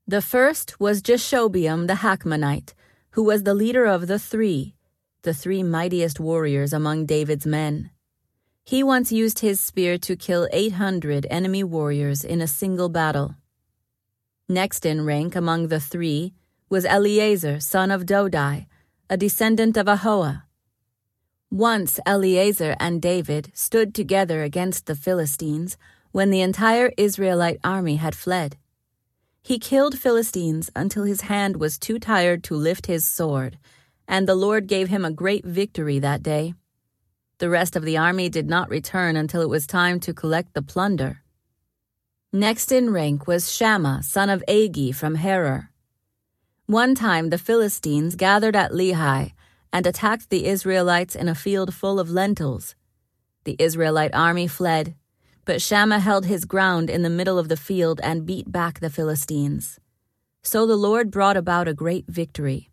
The 0.07 0.21
first 0.21 0.81
was 0.81 1.01
Jashobeam 1.01 1.87
the 1.87 2.03
Hachmonite, 2.03 2.75
who 3.11 3.23
was 3.23 3.45
the 3.45 3.55
leader 3.55 3.85
of 3.85 4.09
the 4.09 4.19
three, 4.19 4.75
the 5.23 5.33
three 5.33 5.63
mightiest 5.63 6.19
warriors 6.19 6.73
among 6.73 7.07
David's 7.07 7.47
men. 7.47 7.91
He 8.65 8.83
once 8.83 9.13
used 9.13 9.39
his 9.39 9.61
spear 9.61 9.99
to 9.99 10.17
kill 10.17 10.49
800 10.53 11.27
enemy 11.31 11.63
warriors 11.63 12.25
in 12.25 12.41
a 12.41 12.49
single 12.49 12.89
battle. 12.89 13.37
Next 14.49 14.85
in 14.85 15.05
rank 15.05 15.37
among 15.37 15.69
the 15.69 15.81
three 15.81 16.35
was 16.69 16.85
Eleazar, 16.85 17.61
son 17.61 17.93
of 17.93 18.05
Dodai, 18.05 18.67
a 19.09 19.17
descendant 19.17 19.77
of 19.77 19.87
Ahoah. 19.87 20.43
Once 21.49 22.01
Eleazar 22.05 22.75
and 22.81 23.01
David 23.01 23.53
stood 23.55 23.95
together 23.95 24.43
against 24.43 24.87
the 24.87 24.97
Philistines 24.97 25.77
when 26.11 26.31
the 26.31 26.41
entire 26.41 26.91
Israelite 26.97 27.61
army 27.63 27.97
had 27.97 28.17
fled. 28.17 28.57
He 29.43 29.59
killed 29.59 29.99
Philistines 29.99 30.71
until 30.77 31.03
his 31.03 31.23
hand 31.23 31.57
was 31.57 31.79
too 31.79 31.99
tired 31.99 32.45
to 32.45 32.55
lift 32.55 32.87
his 32.87 33.05
sword, 33.05 33.59
and 34.07 34.29
the 34.29 34.37
Lord 34.37 34.69
gave 34.69 34.89
him 34.89 35.05
a 35.05 35.11
great 35.11 35.45
victory 35.45 35.99
that 35.99 36.23
day. 36.23 36.55
The 37.39 37.51
rest 37.51 37.75
of 37.75 37.83
the 37.85 37.97
army 37.97 38.29
did 38.29 38.49
not 38.49 38.69
return 38.69 39.17
until 39.17 39.43
it 39.43 39.49
was 39.49 39.67
time 39.67 39.99
to 40.01 40.15
collect 40.15 40.55
the 40.55 40.63
plunder. 40.63 41.23
Next 42.33 42.71
in 42.71 42.93
rank 42.93 43.27
was 43.27 43.53
Shammah, 43.53 44.05
son 44.05 44.31
of 44.31 44.45
Agi 44.47 44.95
from 44.95 45.17
Harar. 45.17 45.71
One 46.67 46.95
time 46.95 47.31
the 47.31 47.37
Philistines 47.37 48.15
gathered 48.15 48.55
at 48.55 48.71
Lehi 48.71 49.33
and 49.73 49.87
attacked 49.87 50.31
the 50.31 50.47
Israelites 50.47 51.17
in 51.17 51.29
a 51.29 51.35
field 51.35 51.75
full 51.75 51.99
of 51.99 52.11
lentils. 52.11 52.77
The 53.43 53.57
Israelite 53.59 54.15
army 54.15 54.47
fled, 54.47 54.95
but 55.45 55.61
Shammah 55.61 56.01
held 56.01 56.27
his 56.27 56.45
ground 56.45 56.89
in 56.89 57.03
the 57.03 57.11
middle 57.11 57.39
of 57.39 57.49
the 57.49 57.57
field 57.57 58.01
and 58.03 58.27
beat 58.27 58.51
back 58.51 58.81
the 58.81 58.91
Philistines. 58.91 59.81
So 60.43 60.67
the 60.67 60.77
Lord 60.77 61.11
brought 61.11 61.37
about 61.37 61.69
a 61.69 61.75
great 61.75 62.07
victory. 62.09 62.71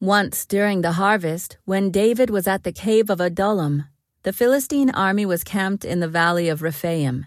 Once 0.00 0.44
during 0.44 0.82
the 0.82 0.92
harvest, 0.92 1.56
when 1.64 1.90
David 1.90 2.30
was 2.30 2.46
at 2.46 2.64
the 2.64 2.72
cave 2.72 3.08
of 3.08 3.20
Adullam, 3.20 3.84
the 4.24 4.32
Philistine 4.32 4.90
army 4.90 5.24
was 5.24 5.44
camped 5.44 5.84
in 5.84 6.00
the 6.00 6.08
valley 6.08 6.48
of 6.48 6.62
Rephaim. 6.62 7.26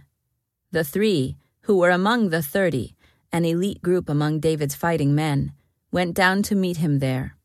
The 0.72 0.84
three, 0.84 1.38
who 1.62 1.78
were 1.78 1.90
among 1.90 2.30
the 2.30 2.44
thirty, 2.44 2.96
an 3.32 3.46
elite 3.46 3.82
group 3.82 4.10
among 4.10 4.40
David's 4.40 4.76
fighting 4.76 5.16
men, 5.16 5.54
went 5.92 6.14
down 6.14 6.44
to 6.44 6.56
meet 6.56 6.78
him 6.78 7.00
there. 7.00 7.36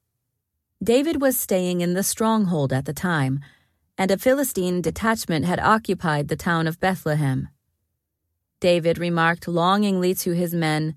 David 0.82 1.22
was 1.22 1.38
staying 1.38 1.80
in 1.80 1.94
the 1.94 2.02
stronghold 2.02 2.72
at 2.72 2.84
the 2.84 2.92
time, 2.92 3.40
and 3.96 4.10
a 4.10 4.18
Philistine 4.18 4.80
detachment 4.80 5.44
had 5.44 5.60
occupied 5.60 6.28
the 6.28 6.36
town 6.36 6.66
of 6.66 6.80
Bethlehem. 6.80 7.48
David 8.60 8.98
remarked 8.98 9.46
longingly 9.46 10.14
to 10.14 10.32
his 10.32 10.54
men, 10.54 10.94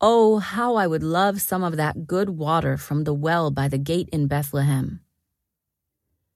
Oh, 0.00 0.38
how 0.38 0.74
I 0.74 0.86
would 0.86 1.02
love 1.02 1.40
some 1.40 1.64
of 1.64 1.76
that 1.76 2.06
good 2.06 2.30
water 2.30 2.76
from 2.76 3.04
the 3.04 3.14
well 3.14 3.50
by 3.50 3.68
the 3.68 3.78
gate 3.78 4.10
in 4.12 4.26
Bethlehem. 4.26 5.00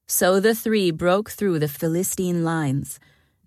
So 0.06 0.40
the 0.40 0.54
three 0.54 0.90
broke 0.90 1.30
through 1.30 1.58
the 1.58 1.68
Philistine 1.68 2.42
lines, 2.42 2.98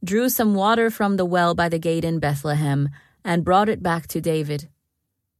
drew 0.03 0.29
some 0.29 0.53
water 0.53 0.91
from 0.91 1.17
the 1.17 1.25
well 1.25 1.55
by 1.55 1.67
the 1.67 1.79
gate 1.79 2.05
in 2.05 2.19
Bethlehem, 2.19 2.89
and 3.25 3.43
brought 3.43 3.69
it 3.69 3.81
back 3.81 4.07
to 4.07 4.21
David. 4.21 4.69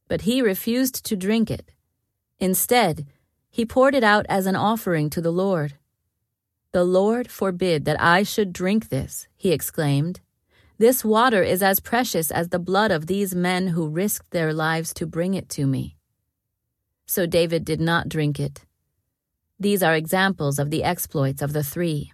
But 0.08 0.22
he 0.22 0.42
refused 0.42 1.04
to 1.06 1.16
drink 1.16 1.50
it. 1.50 1.70
Instead, 2.40 3.06
he 3.50 3.64
poured 3.64 3.94
it 3.94 4.02
out 4.02 4.26
as 4.28 4.46
an 4.46 4.56
offering 4.56 5.08
to 5.10 5.20
the 5.20 5.30
Lord. 5.30 5.74
The 6.74 6.82
Lord 6.82 7.30
forbid 7.30 7.84
that 7.84 8.00
I 8.00 8.24
should 8.24 8.52
drink 8.52 8.88
this, 8.88 9.28
he 9.36 9.52
exclaimed. 9.52 10.20
This 10.76 11.04
water 11.04 11.40
is 11.40 11.62
as 11.62 11.78
precious 11.78 12.32
as 12.32 12.48
the 12.48 12.58
blood 12.58 12.90
of 12.90 13.06
these 13.06 13.32
men 13.32 13.68
who 13.68 13.86
risked 13.86 14.32
their 14.32 14.52
lives 14.52 14.92
to 14.94 15.06
bring 15.06 15.34
it 15.34 15.48
to 15.50 15.68
me. 15.68 15.96
So 17.06 17.26
David 17.26 17.64
did 17.64 17.80
not 17.80 18.08
drink 18.08 18.40
it. 18.40 18.66
These 19.56 19.84
are 19.84 19.94
examples 19.94 20.58
of 20.58 20.70
the 20.70 20.82
exploits 20.82 21.42
of 21.42 21.52
the 21.52 21.62
three. 21.62 22.12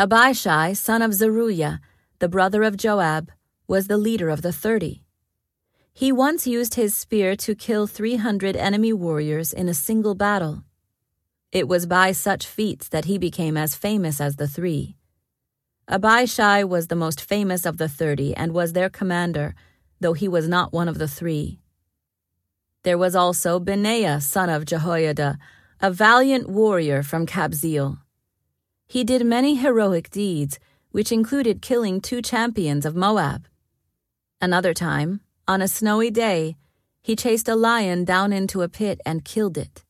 Abishai, 0.00 0.72
son 0.72 1.00
of 1.00 1.14
Zeruiah, 1.14 1.80
the 2.18 2.28
brother 2.28 2.64
of 2.64 2.76
Joab, 2.76 3.30
was 3.68 3.86
the 3.86 3.98
leader 3.98 4.30
of 4.30 4.42
the 4.42 4.52
thirty. 4.52 5.04
He 5.92 6.10
once 6.10 6.44
used 6.44 6.74
his 6.74 6.96
spear 6.96 7.36
to 7.36 7.54
kill 7.54 7.86
300 7.86 8.56
enemy 8.56 8.92
warriors 8.92 9.52
in 9.52 9.68
a 9.68 9.74
single 9.74 10.16
battle. 10.16 10.64
It 11.54 11.68
was 11.68 11.86
by 11.86 12.10
such 12.10 12.48
feats 12.48 12.88
that 12.88 13.04
he 13.04 13.16
became 13.16 13.56
as 13.56 13.76
famous 13.76 14.20
as 14.20 14.34
the 14.34 14.48
three. 14.48 14.96
Abishai 15.88 16.64
was 16.64 16.88
the 16.88 16.96
most 16.96 17.20
famous 17.20 17.64
of 17.64 17.76
the 17.76 17.88
thirty 17.88 18.34
and 18.34 18.52
was 18.52 18.72
their 18.72 18.90
commander, 18.90 19.54
though 20.00 20.14
he 20.14 20.26
was 20.26 20.48
not 20.48 20.72
one 20.72 20.88
of 20.88 20.98
the 20.98 21.06
three. 21.06 21.60
There 22.82 22.98
was 22.98 23.14
also 23.14 23.60
Benaiah, 23.60 24.20
son 24.20 24.50
of 24.50 24.64
Jehoiada, 24.64 25.38
a 25.80 25.92
valiant 25.92 26.48
warrior 26.48 27.04
from 27.04 27.24
Kabzeel. 27.24 27.98
He 28.88 29.04
did 29.04 29.24
many 29.24 29.54
heroic 29.54 30.10
deeds, 30.10 30.58
which 30.90 31.12
included 31.12 31.62
killing 31.62 32.00
two 32.00 32.20
champions 32.20 32.84
of 32.84 32.96
Moab. 32.96 33.46
Another 34.40 34.74
time, 34.74 35.20
on 35.46 35.62
a 35.62 35.68
snowy 35.68 36.10
day, 36.10 36.56
he 37.00 37.14
chased 37.14 37.48
a 37.48 37.54
lion 37.54 38.04
down 38.04 38.32
into 38.32 38.62
a 38.62 38.68
pit 38.68 39.00
and 39.06 39.24
killed 39.24 39.56
it. 39.56 39.84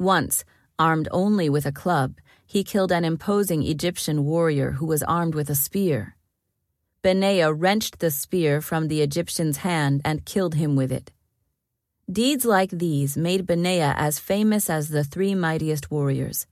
Once, 0.00 0.44
armed 0.80 1.08
only 1.10 1.50
with 1.50 1.66
a 1.66 1.72
club, 1.82 2.14
he 2.46 2.64
killed 2.64 2.90
an 2.90 3.04
imposing 3.04 3.62
Egyptian 3.62 4.24
warrior 4.24 4.70
who 4.72 4.86
was 4.86 5.02
armed 5.02 5.34
with 5.34 5.50
a 5.50 5.54
spear. 5.54 6.16
Benaiah 7.02 7.52
wrenched 7.52 7.98
the 7.98 8.10
spear 8.10 8.60
from 8.60 8.88
the 8.88 9.02
Egyptian's 9.02 9.58
hand 9.58 10.00
and 10.04 10.24
killed 10.24 10.54
him 10.54 10.74
with 10.76 10.90
it. 10.90 11.12
Deeds 12.10 12.44
like 12.44 12.70
these 12.70 13.16
made 13.16 13.46
Benaiah 13.46 13.94
as 13.96 14.18
famous 14.18 14.70
as 14.70 14.88
the 14.88 15.04
three 15.04 15.34
mightiest 15.34 15.90
warriors. 15.90 16.46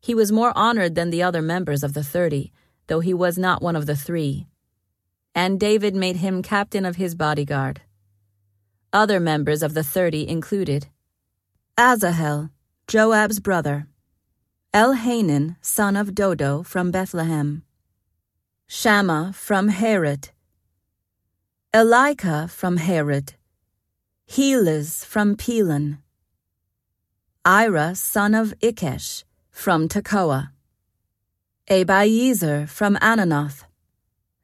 He 0.00 0.14
was 0.14 0.32
more 0.32 0.52
honored 0.54 0.96
than 0.96 1.10
the 1.10 1.22
other 1.22 1.40
members 1.40 1.82
of 1.82 1.94
the 1.94 2.04
thirty, 2.04 2.52
though 2.88 3.00
he 3.00 3.14
was 3.14 3.38
not 3.38 3.62
one 3.62 3.76
of 3.76 3.86
the 3.86 3.96
three 3.96 4.46
and 5.34 5.58
David 5.58 5.94
made 5.94 6.16
him 6.16 6.42
captain 6.42 6.84
of 6.84 6.96
his 6.96 7.14
bodyguard. 7.14 7.80
Other 8.92 9.18
members 9.18 9.62
of 9.62 9.74
the 9.74 9.82
thirty 9.82 10.28
included 10.28 10.88
Asahel, 11.78 12.50
Joab's 12.92 13.40
brother, 13.40 13.86
Elhanan, 14.74 15.56
son 15.62 15.96
of 15.96 16.14
Dodo 16.14 16.62
from 16.62 16.90
Bethlehem, 16.90 17.62
Shammah 18.66 19.32
from 19.34 19.68
Harod, 19.68 20.28
Elika 21.72 22.50
from 22.50 22.76
Harod, 22.76 23.32
Helez 24.28 25.06
from 25.06 25.36
Pelon, 25.36 26.00
Ira, 27.46 27.94
son 27.94 28.34
of 28.34 28.52
Ikesh, 28.60 29.24
from 29.50 29.88
Tekoa, 29.88 30.50
Abiezer 31.70 32.68
from 32.68 32.96
Anathoth, 32.96 33.64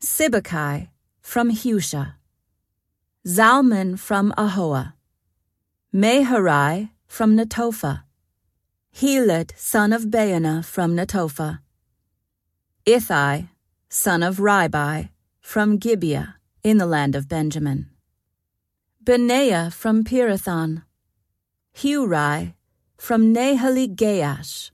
Sibbecai 0.00 0.88
from 1.20 1.50
Husha, 1.50 2.14
Zalmon 3.26 3.98
from 3.98 4.32
Ahoah, 4.38 4.94
Maharai 5.94 6.88
from 7.06 7.37
Netophah, 7.37 8.04
Heled 9.00 9.52
son 9.56 9.92
of 9.92 10.06
Baanah 10.06 10.64
from 10.64 10.96
Netophah, 10.96 11.61
Ithai 12.84 13.48
son 13.88 14.24
of 14.24 14.38
Ribai 14.38 15.11
from 15.40 15.78
Gibeah 15.78 16.34
in 16.64 16.78
the 16.78 16.84
land 16.84 17.14
of 17.14 17.28
Benjamin, 17.28 17.90
Benaiah 19.00 19.70
from 19.72 20.02
Pirathon, 20.02 20.82
Hurai 21.76 22.54
from 22.96 23.32
Nahali 23.32 23.94
Gaash, 23.94 24.72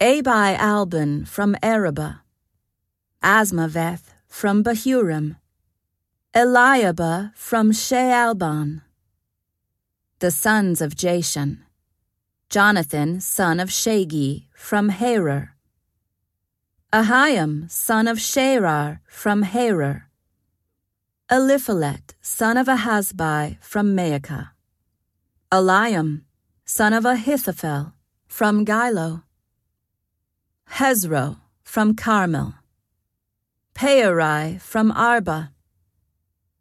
Abi 0.00 0.56
Albon 0.58 1.24
from 1.28 1.54
Arabah, 1.62 2.22
Azmaveth 3.22 4.14
from 4.26 4.64
Bahurim, 4.64 5.36
Eliahba 6.34 7.32
from 7.36 7.70
Shaalbon. 7.70 8.82
The 10.18 10.32
sons 10.32 10.80
of 10.80 10.96
Jashan, 10.96 11.58
Jonathan 12.54 13.20
son 13.20 13.58
of 13.58 13.68
Shagi 13.68 14.44
from 14.54 14.88
Harar, 14.90 15.56
Ahiam 16.92 17.68
son 17.68 18.06
of 18.06 18.18
Sharar 18.18 19.00
from 19.08 19.42
Harar, 19.42 20.08
Eliphelet 21.28 22.14
son 22.20 22.56
of 22.56 22.68
Ahazbi, 22.68 23.60
from 23.60 23.96
Maacah, 23.96 24.50
Eliam 25.50 26.20
son 26.64 26.92
of 26.92 27.04
Ahithophel 27.04 27.92
from 28.28 28.64
Gilo, 28.64 29.24
Hezro 30.78 31.38
from 31.64 31.96
Carmel. 31.96 32.54
Peorai 33.74 34.60
from 34.60 34.92
Arba, 34.92 35.50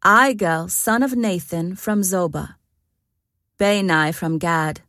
Igal 0.04 0.72
son 0.72 1.04
of 1.04 1.16
Nathan 1.16 1.76
from 1.76 2.02
Zobah, 2.02 2.56
Bani 3.60 4.12
from 4.12 4.40
Gad, 4.40 4.82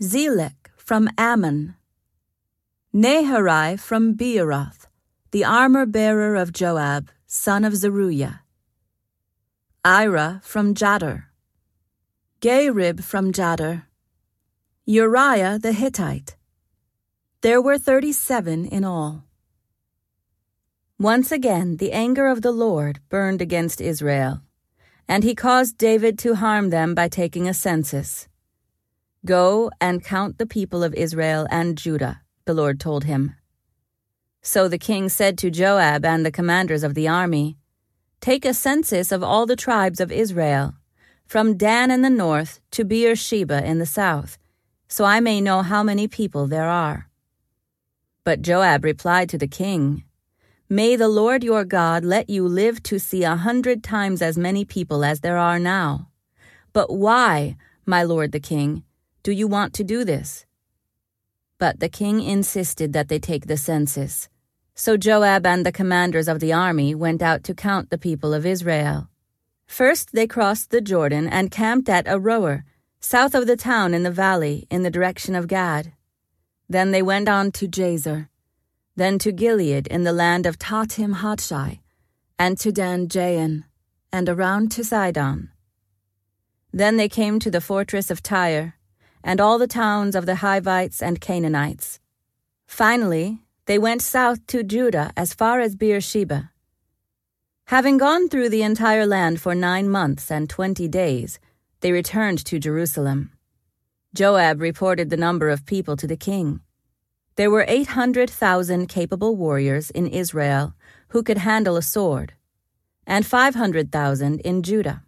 Zelek 0.00 0.68
from 0.76 1.08
Ammon, 1.16 1.76
Naharai 2.94 3.78
from 3.78 4.14
Beeroth, 4.14 4.86
the 5.30 5.44
armor 5.44 5.86
bearer 5.86 6.34
of 6.34 6.52
Joab, 6.52 7.10
son 7.26 7.64
of 7.64 7.76
Zeruiah, 7.76 8.40
Ira 9.84 10.40
from 10.42 10.74
Jattir, 10.74 11.24
Gareb 12.40 13.04
from 13.04 13.32
Jattir, 13.32 13.84
Uriah 14.86 15.58
the 15.60 15.72
Hittite. 15.72 16.36
There 17.42 17.62
were 17.62 17.78
thirty 17.78 18.12
seven 18.12 18.64
in 18.64 18.84
all. 18.84 19.24
Once 20.98 21.30
again, 21.30 21.76
the 21.76 21.92
anger 21.92 22.26
of 22.26 22.42
the 22.42 22.52
Lord 22.52 23.00
burned 23.08 23.42
against 23.42 23.80
Israel, 23.80 24.42
and 25.06 25.22
he 25.22 25.34
caused 25.34 25.78
David 25.78 26.18
to 26.20 26.34
harm 26.34 26.70
them 26.70 26.94
by 26.94 27.08
taking 27.08 27.46
a 27.46 27.54
census. 27.54 28.28
Go 29.24 29.70
and 29.80 30.04
count 30.04 30.38
the 30.38 30.46
people 30.46 30.82
of 30.82 30.94
Israel 30.94 31.46
and 31.48 31.78
Judah, 31.78 32.22
the 32.44 32.54
Lord 32.54 32.80
told 32.80 33.04
him. 33.04 33.36
So 34.42 34.66
the 34.66 34.78
king 34.78 35.08
said 35.08 35.38
to 35.38 35.50
Joab 35.50 36.04
and 36.04 36.26
the 36.26 36.32
commanders 36.32 36.82
of 36.82 36.94
the 36.94 37.06
army, 37.06 37.56
Take 38.20 38.44
a 38.44 38.52
census 38.52 39.12
of 39.12 39.22
all 39.22 39.46
the 39.46 39.54
tribes 39.54 40.00
of 40.00 40.10
Israel, 40.10 40.74
from 41.24 41.56
Dan 41.56 41.92
in 41.92 42.02
the 42.02 42.10
north 42.10 42.60
to 42.72 42.84
Beersheba 42.84 43.64
in 43.64 43.78
the 43.78 43.86
south, 43.86 44.38
so 44.88 45.04
I 45.04 45.20
may 45.20 45.40
know 45.40 45.62
how 45.62 45.84
many 45.84 46.08
people 46.08 46.48
there 46.48 46.68
are. 46.68 47.08
But 48.24 48.42
Joab 48.42 48.84
replied 48.84 49.28
to 49.28 49.38
the 49.38 49.46
king, 49.46 50.02
May 50.68 50.96
the 50.96 51.08
Lord 51.08 51.44
your 51.44 51.64
God 51.64 52.04
let 52.04 52.28
you 52.28 52.48
live 52.48 52.82
to 52.84 52.98
see 52.98 53.22
a 53.22 53.36
hundred 53.36 53.84
times 53.84 54.20
as 54.20 54.36
many 54.36 54.64
people 54.64 55.04
as 55.04 55.20
there 55.20 55.38
are 55.38 55.60
now. 55.60 56.08
But 56.72 56.92
why, 56.92 57.56
my 57.86 58.02
lord 58.02 58.32
the 58.32 58.40
king, 58.40 58.82
do 59.22 59.30
you 59.30 59.46
want 59.46 59.72
to 59.74 59.84
do 59.84 60.04
this? 60.04 60.46
But 61.58 61.78
the 61.78 61.88
king 61.88 62.20
insisted 62.20 62.92
that 62.92 63.08
they 63.08 63.20
take 63.20 63.46
the 63.46 63.56
census. 63.56 64.28
So 64.74 64.96
Joab 64.96 65.46
and 65.46 65.64
the 65.64 65.70
commanders 65.70 66.26
of 66.26 66.40
the 66.40 66.52
army 66.52 66.94
went 66.94 67.22
out 67.22 67.44
to 67.44 67.54
count 67.54 67.90
the 67.90 67.98
people 67.98 68.34
of 68.34 68.44
Israel. 68.44 69.08
First 69.66 70.12
they 70.12 70.26
crossed 70.26 70.70
the 70.70 70.80
Jordan 70.80 71.28
and 71.28 71.50
camped 71.50 71.88
at 71.88 72.06
Aroer, 72.06 72.64
south 72.98 73.34
of 73.34 73.46
the 73.46 73.56
town 73.56 73.94
in 73.94 74.02
the 74.02 74.10
valley, 74.10 74.66
in 74.70 74.82
the 74.82 74.90
direction 74.90 75.34
of 75.34 75.46
Gad. 75.46 75.92
Then 76.68 76.90
they 76.90 77.02
went 77.02 77.28
on 77.28 77.52
to 77.52 77.68
Jazer, 77.68 78.28
then 78.96 79.18
to 79.20 79.30
Gilead 79.30 79.86
in 79.86 80.02
the 80.04 80.12
land 80.12 80.46
of 80.46 80.58
Tahtim 80.58 81.16
Hodshi, 81.16 81.80
and 82.38 82.58
to 82.58 82.72
Dan 82.72 83.06
Jaan, 83.06 83.64
and 84.12 84.28
around 84.28 84.72
to 84.72 84.82
Sidon. 84.84 85.50
Then 86.72 86.96
they 86.96 87.08
came 87.08 87.38
to 87.38 87.50
the 87.50 87.60
fortress 87.60 88.10
of 88.10 88.22
Tyre, 88.22 88.74
and 89.24 89.40
all 89.40 89.58
the 89.58 89.66
towns 89.66 90.14
of 90.14 90.26
the 90.26 90.36
Hivites 90.36 91.02
and 91.02 91.20
Canaanites. 91.20 92.00
Finally, 92.66 93.38
they 93.66 93.78
went 93.78 94.02
south 94.02 94.46
to 94.48 94.62
Judah 94.62 95.12
as 95.16 95.34
far 95.34 95.60
as 95.60 95.76
Beersheba. 95.76 96.50
Having 97.66 97.98
gone 97.98 98.28
through 98.28 98.48
the 98.48 98.62
entire 98.62 99.06
land 99.06 99.40
for 99.40 99.54
nine 99.54 99.88
months 99.88 100.30
and 100.30 100.50
twenty 100.50 100.88
days, 100.88 101.38
they 101.80 101.92
returned 101.92 102.44
to 102.44 102.58
Jerusalem. 102.58 103.32
Joab 104.14 104.60
reported 104.60 105.10
the 105.10 105.16
number 105.16 105.48
of 105.48 105.64
people 105.64 105.96
to 105.96 106.06
the 106.06 106.16
king. 106.16 106.60
There 107.36 107.50
were 107.50 107.64
800,000 107.66 108.88
capable 108.88 109.36
warriors 109.36 109.90
in 109.90 110.06
Israel 110.06 110.74
who 111.08 111.22
could 111.22 111.38
handle 111.38 111.76
a 111.76 111.82
sword, 111.82 112.34
and 113.06 113.24
500,000 113.24 114.40
in 114.40 114.62
Judah. 114.62 115.02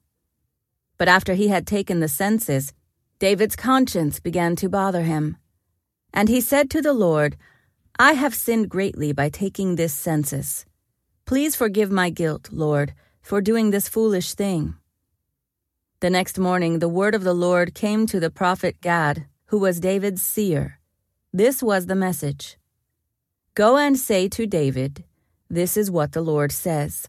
But 0.96 1.08
after 1.08 1.34
he 1.34 1.48
had 1.48 1.66
taken 1.66 2.00
the 2.00 2.08
census, 2.08 2.72
David's 3.18 3.56
conscience 3.56 4.20
began 4.20 4.56
to 4.56 4.68
bother 4.68 5.02
him. 5.02 5.36
And 6.12 6.28
he 6.28 6.40
said 6.40 6.70
to 6.70 6.82
the 6.82 6.92
Lord, 6.92 7.36
I 7.98 8.12
have 8.12 8.34
sinned 8.34 8.68
greatly 8.68 9.12
by 9.12 9.28
taking 9.28 9.76
this 9.76 9.94
census. 9.94 10.66
Please 11.26 11.54
forgive 11.54 11.90
my 11.90 12.10
guilt, 12.10 12.48
Lord, 12.50 12.92
for 13.22 13.40
doing 13.40 13.70
this 13.70 13.88
foolish 13.88 14.34
thing. 14.34 14.74
The 16.00 16.10
next 16.10 16.38
morning, 16.38 16.80
the 16.80 16.88
word 16.88 17.14
of 17.14 17.22
the 17.22 17.32
Lord 17.32 17.72
came 17.72 18.06
to 18.08 18.18
the 18.18 18.30
prophet 18.30 18.80
Gad, 18.80 19.26
who 19.46 19.58
was 19.58 19.78
David's 19.78 20.22
seer. 20.22 20.80
This 21.32 21.62
was 21.62 21.86
the 21.86 21.94
message 21.94 22.58
Go 23.54 23.76
and 23.76 23.96
say 23.96 24.28
to 24.30 24.46
David, 24.46 25.04
This 25.48 25.76
is 25.76 25.88
what 25.88 26.10
the 26.10 26.20
Lord 26.20 26.50
says 26.50 27.08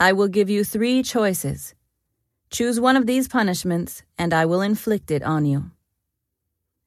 I 0.00 0.12
will 0.12 0.28
give 0.28 0.50
you 0.50 0.64
three 0.64 1.04
choices. 1.04 1.75
Choose 2.50 2.78
one 2.78 2.96
of 2.96 3.06
these 3.06 3.28
punishments, 3.28 4.02
and 4.16 4.32
I 4.32 4.46
will 4.46 4.60
inflict 4.60 5.10
it 5.10 5.22
on 5.22 5.44
you. 5.44 5.70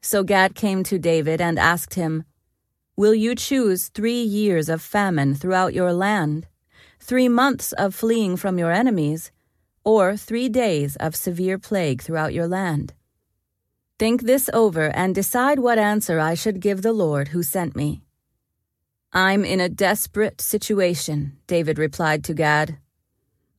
So 0.01 0.23
Gad 0.23 0.55
came 0.55 0.83
to 0.83 0.97
David 0.97 1.41
and 1.41 1.59
asked 1.59 1.95
him, 1.95 2.23
Will 2.95 3.13
you 3.13 3.35
choose 3.35 3.87
three 3.87 4.21
years 4.21 4.69
of 4.69 4.81
famine 4.81 5.35
throughout 5.35 5.73
your 5.73 5.93
land, 5.93 6.47
three 6.99 7.29
months 7.29 7.71
of 7.73 7.95
fleeing 7.95 8.37
from 8.37 8.57
your 8.57 8.71
enemies, 8.71 9.31
or 9.83 10.17
three 10.17 10.49
days 10.49 10.95
of 10.97 11.15
severe 11.15 11.57
plague 11.57 12.01
throughout 12.01 12.33
your 12.33 12.47
land? 12.47 12.93
Think 13.97 14.23
this 14.23 14.49
over 14.53 14.89
and 14.95 15.13
decide 15.13 15.59
what 15.59 15.77
answer 15.77 16.19
I 16.19 16.33
should 16.33 16.61
give 16.61 16.81
the 16.81 16.93
Lord 16.93 17.29
who 17.29 17.43
sent 17.43 17.75
me. 17.75 18.01
I'm 19.11 19.43
in 19.43 19.59
a 19.59 19.67
desperate 19.67 20.39
situation, 20.39 21.37
David 21.47 21.77
replied 21.77 22.23
to 22.25 22.33
Gad. 22.33 22.77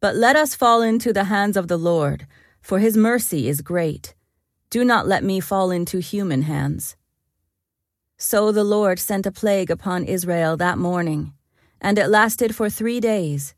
But 0.01 0.17
let 0.17 0.35
us 0.35 0.55
fall 0.55 0.81
into 0.81 1.13
the 1.13 1.25
hands 1.25 1.57
of 1.57 1.69
the 1.69 1.77
Lord, 1.77 2.27
for 2.63 2.79
his 2.79 2.97
mercy 2.97 3.49
is 3.49 3.61
great. 3.61 4.15
Do 4.71 4.85
not 4.85 5.07
let 5.07 5.23
me 5.23 5.41
fall 5.41 5.71
into 5.71 5.99
human 5.99 6.43
hands. 6.43 6.97
So 8.17 8.53
the 8.53 8.65
Lord 8.65 8.99
sent 8.99 9.27
a 9.27 9.33
plague 9.33 9.71
upon 9.71 10.05
Israel 10.05 10.57
that 10.57 10.79
morning, 10.79 11.35
and 11.81 11.99
it 11.99 12.09
lasted 12.09 12.55
for 12.55 12.71
three 12.71 13.01
days. 13.01 13.55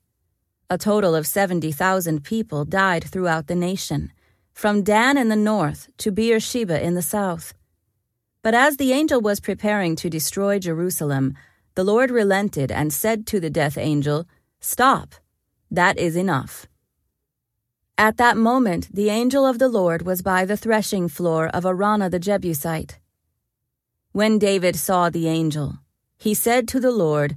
A 0.68 0.78
total 0.78 1.14
of 1.14 1.26
70,000 1.26 2.24
people 2.24 2.64
died 2.64 3.04
throughout 3.04 3.46
the 3.46 3.54
nation, 3.54 4.12
from 4.52 4.82
Dan 4.82 5.18
in 5.18 5.28
the 5.28 5.36
north 5.36 5.88
to 5.98 6.10
Beersheba 6.10 6.82
in 6.82 6.94
the 6.94 7.02
south. 7.02 7.54
But 8.42 8.54
as 8.54 8.78
the 8.78 8.92
angel 8.92 9.20
was 9.20 9.38
preparing 9.38 9.94
to 9.96 10.10
destroy 10.10 10.58
Jerusalem, 10.58 11.34
the 11.74 11.84
Lord 11.84 12.10
relented 12.10 12.72
and 12.72 12.92
said 12.92 13.26
to 13.28 13.38
the 13.38 13.50
death 13.50 13.78
angel, 13.78 14.26
Stop, 14.60 15.14
that 15.72 15.98
is 15.98 16.16
enough. 16.16 16.66
At 17.96 18.18
that 18.18 18.36
moment, 18.36 18.94
the 18.94 19.08
angel 19.08 19.46
of 19.46 19.58
the 19.58 19.68
Lord 19.68 20.02
was 20.02 20.20
by 20.20 20.44
the 20.44 20.56
threshing 20.56 21.08
floor 21.08 21.48
of 21.48 21.64
Araunah 21.64 22.10
the 22.10 22.18
Jebusite. 22.18 22.98
When 24.12 24.38
David 24.38 24.76
saw 24.76 25.08
the 25.08 25.28
angel, 25.28 25.78
he 26.18 26.34
said 26.34 26.68
to 26.68 26.78
the 26.78 26.90
Lord, 26.90 27.36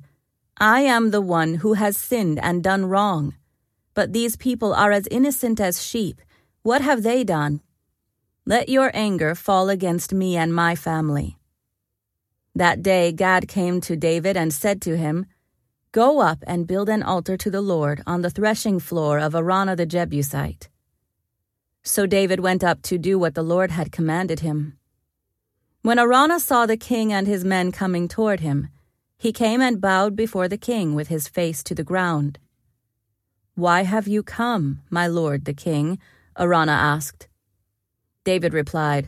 I 0.58 0.82
am 0.82 1.12
the 1.12 1.22
one 1.22 1.56
who 1.56 1.74
has 1.74 1.98
sinned 1.98 2.40
and 2.44 2.62
done 2.62 2.86
wrong. 2.86 3.36
But 3.94 4.12
these 4.12 4.36
people 4.36 4.74
are 4.74 4.92
as 4.92 5.08
innocent 5.10 5.62
as 5.62 5.82
sheep. 5.82 6.22
What 6.62 6.82
have 6.82 7.04
they 7.04 7.24
done? 7.24 7.62
Let 8.46 8.68
your 8.68 8.92
anger 8.94 9.34
fall 9.34 9.70
against 9.70 10.14
me 10.14 10.36
and 10.36 10.54
my 10.54 10.76
family. 10.76 11.38
That 12.54 12.84
day 12.84 13.14
Gad 13.14 13.48
came 13.48 13.80
to 13.82 13.96
David 13.96 14.36
and 14.36 14.54
said 14.54 14.82
to 14.82 14.98
him, 14.98 15.26
Go 15.96 16.20
up 16.20 16.44
and 16.46 16.68
build 16.68 16.90
an 16.90 17.02
altar 17.02 17.38
to 17.38 17.50
the 17.50 17.62
Lord 17.62 18.02
on 18.06 18.22
the 18.22 18.30
threshing 18.30 18.82
floor 18.82 19.18
of 19.18 19.34
Araunah 19.34 19.78
the 19.78 19.86
Jebusite. 19.86 20.68
So 21.84 22.06
David 22.06 22.42
went 22.42 22.66
up 22.66 22.82
to 22.82 22.98
do 22.98 23.18
what 23.18 23.34
the 23.34 23.42
Lord 23.42 23.72
had 23.72 23.94
commanded 23.94 24.42
him. 24.42 24.78
When 25.84 25.98
Araunah 25.98 26.42
saw 26.42 26.66
the 26.66 26.76
king 26.76 27.14
and 27.14 27.28
his 27.28 27.46
men 27.46 27.72
coming 27.72 28.10
toward 28.10 28.42
him, 28.42 28.68
he 29.18 29.32
came 29.32 29.62
and 29.62 29.80
bowed 29.80 30.18
before 30.18 30.50
the 30.50 30.58
king 30.58 30.96
with 30.96 31.08
his 31.08 31.30
face 31.30 31.64
to 31.64 31.74
the 31.74 31.90
ground. 31.92 32.40
Why 33.54 33.84
have 33.84 34.06
you 34.06 34.22
come, 34.22 34.82
my 34.90 35.08
lord 35.08 35.46
the 35.46 35.54
king? 35.54 35.98
Araunah 36.38 36.74
asked. 36.74 37.30
David 38.26 38.54
replied, 38.54 39.08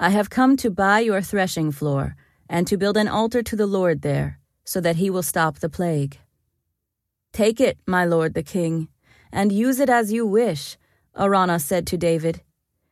I 0.00 0.10
have 0.10 0.30
come 0.30 0.56
to 0.56 0.68
buy 0.68 0.98
your 0.98 1.22
threshing 1.22 1.70
floor 1.70 2.16
and 2.48 2.66
to 2.66 2.76
build 2.76 2.96
an 2.96 3.06
altar 3.06 3.44
to 3.44 3.54
the 3.54 3.68
Lord 3.68 4.02
there, 4.02 4.40
so 4.64 4.80
that 4.80 4.96
he 4.96 5.10
will 5.10 5.22
stop 5.22 5.58
the 5.58 5.68
plague. 5.68 6.18
Take 7.32 7.60
it, 7.60 7.78
my 7.86 8.04
lord 8.04 8.34
the 8.34 8.42
king, 8.42 8.88
and 9.32 9.50
use 9.50 9.80
it 9.80 9.88
as 9.88 10.12
you 10.12 10.26
wish, 10.26 10.76
Araunah 11.16 11.60
said 11.60 11.86
to 11.88 11.96
David. 11.96 12.42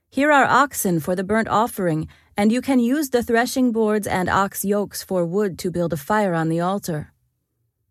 Here 0.09 0.33
are 0.33 0.45
oxen 0.45 0.99
for 0.99 1.15
the 1.15 1.23
burnt 1.23 1.49
offering, 1.49 2.09
and 2.37 2.51
you 2.51 2.61
can 2.61 2.81
use 2.81 3.11
the 3.11 3.23
threshing 3.23 3.71
boards 3.71 4.07
and 4.07 4.29
ox 4.29 4.65
yokes 4.65 5.03
for 5.03 5.25
wood 5.25 5.59
to 5.59 5.71
build 5.71 5.93
a 5.93 5.97
fire 5.97 6.35
on 6.35 6.49
the 6.49 6.61
altar. 6.61 7.13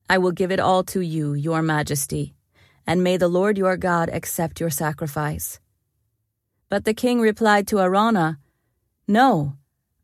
I 0.09 0.17
will 0.17 0.31
give 0.31 0.51
it 0.51 0.59
all 0.59 0.83
to 0.85 1.01
you, 1.01 1.33
your 1.33 1.61
majesty, 1.61 2.35
and 2.85 3.03
may 3.03 3.15
the 3.15 3.27
Lord 3.27 3.57
your 3.57 3.77
God 3.77 4.09
accept 4.09 4.59
your 4.59 4.71
sacrifice. 4.71 5.59
But 6.67 6.83
the 6.83 6.95
king 6.95 7.21
replied 7.21 7.67
to 7.67 7.77
Araunah, 7.77 8.37
No, 9.07 9.53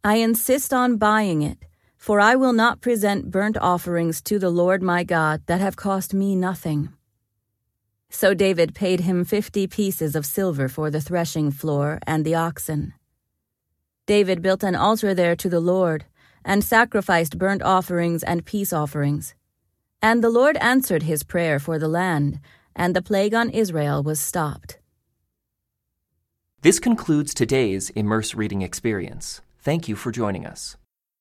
I 0.03 0.17
insist 0.17 0.73
on 0.73 0.97
buying 0.97 1.41
it, 1.41 1.64
for 2.06 2.20
I 2.20 2.36
will 2.36 2.54
not 2.54 2.82
present 2.82 3.32
burnt 3.32 3.58
offerings 3.58 4.22
to 4.22 4.38
the 4.38 4.52
Lord 4.52 4.84
my 4.84 5.04
God 5.04 5.41
that 5.48 5.60
have 5.60 5.76
cost 5.76 6.13
me 6.13 6.36
nothing. 6.36 6.89
So 8.12 8.36
David 8.36 8.76
paid 8.76 9.00
him 9.00 9.26
fifty 9.26 9.65
pieces 9.65 10.15
of 10.15 10.24
silver 10.24 10.68
for 10.68 10.91
the 10.91 11.02
threshing 11.02 11.50
floor 11.50 11.98
and 12.06 12.24
the 12.24 12.36
oxen. 12.36 12.94
David 14.06 14.44
built 14.44 14.62
an 14.62 14.76
altar 14.76 15.15
there 15.15 15.36
to 15.36 15.50
the 15.50 15.60
Lord, 15.60 16.06
and 16.44 16.63
sacrificed 16.63 17.39
burnt 17.39 17.63
offerings 17.63 18.22
and 18.22 18.46
peace 18.46 18.72
offerings. 18.72 19.34
And 20.00 20.24
the 20.24 20.30
Lord 20.30 20.58
answered 20.58 21.02
his 21.02 21.24
prayer 21.24 21.58
for 21.58 21.80
the 21.80 21.88
land, 21.88 22.39
and 22.76 22.96
the 22.96 23.02
plague 23.02 23.34
on 23.34 23.50
Israel 23.50 24.04
was 24.04 24.20
stopped. 24.20 24.78
This 26.62 26.78
concludes 26.78 27.34
today's 27.34 27.89
Immerse 27.89 28.36
Reading 28.36 28.62
Experience. 28.62 29.41
Thank 29.58 29.88
you 29.88 29.96
for 29.96 30.12
joining 30.12 30.46
us. 30.46 30.78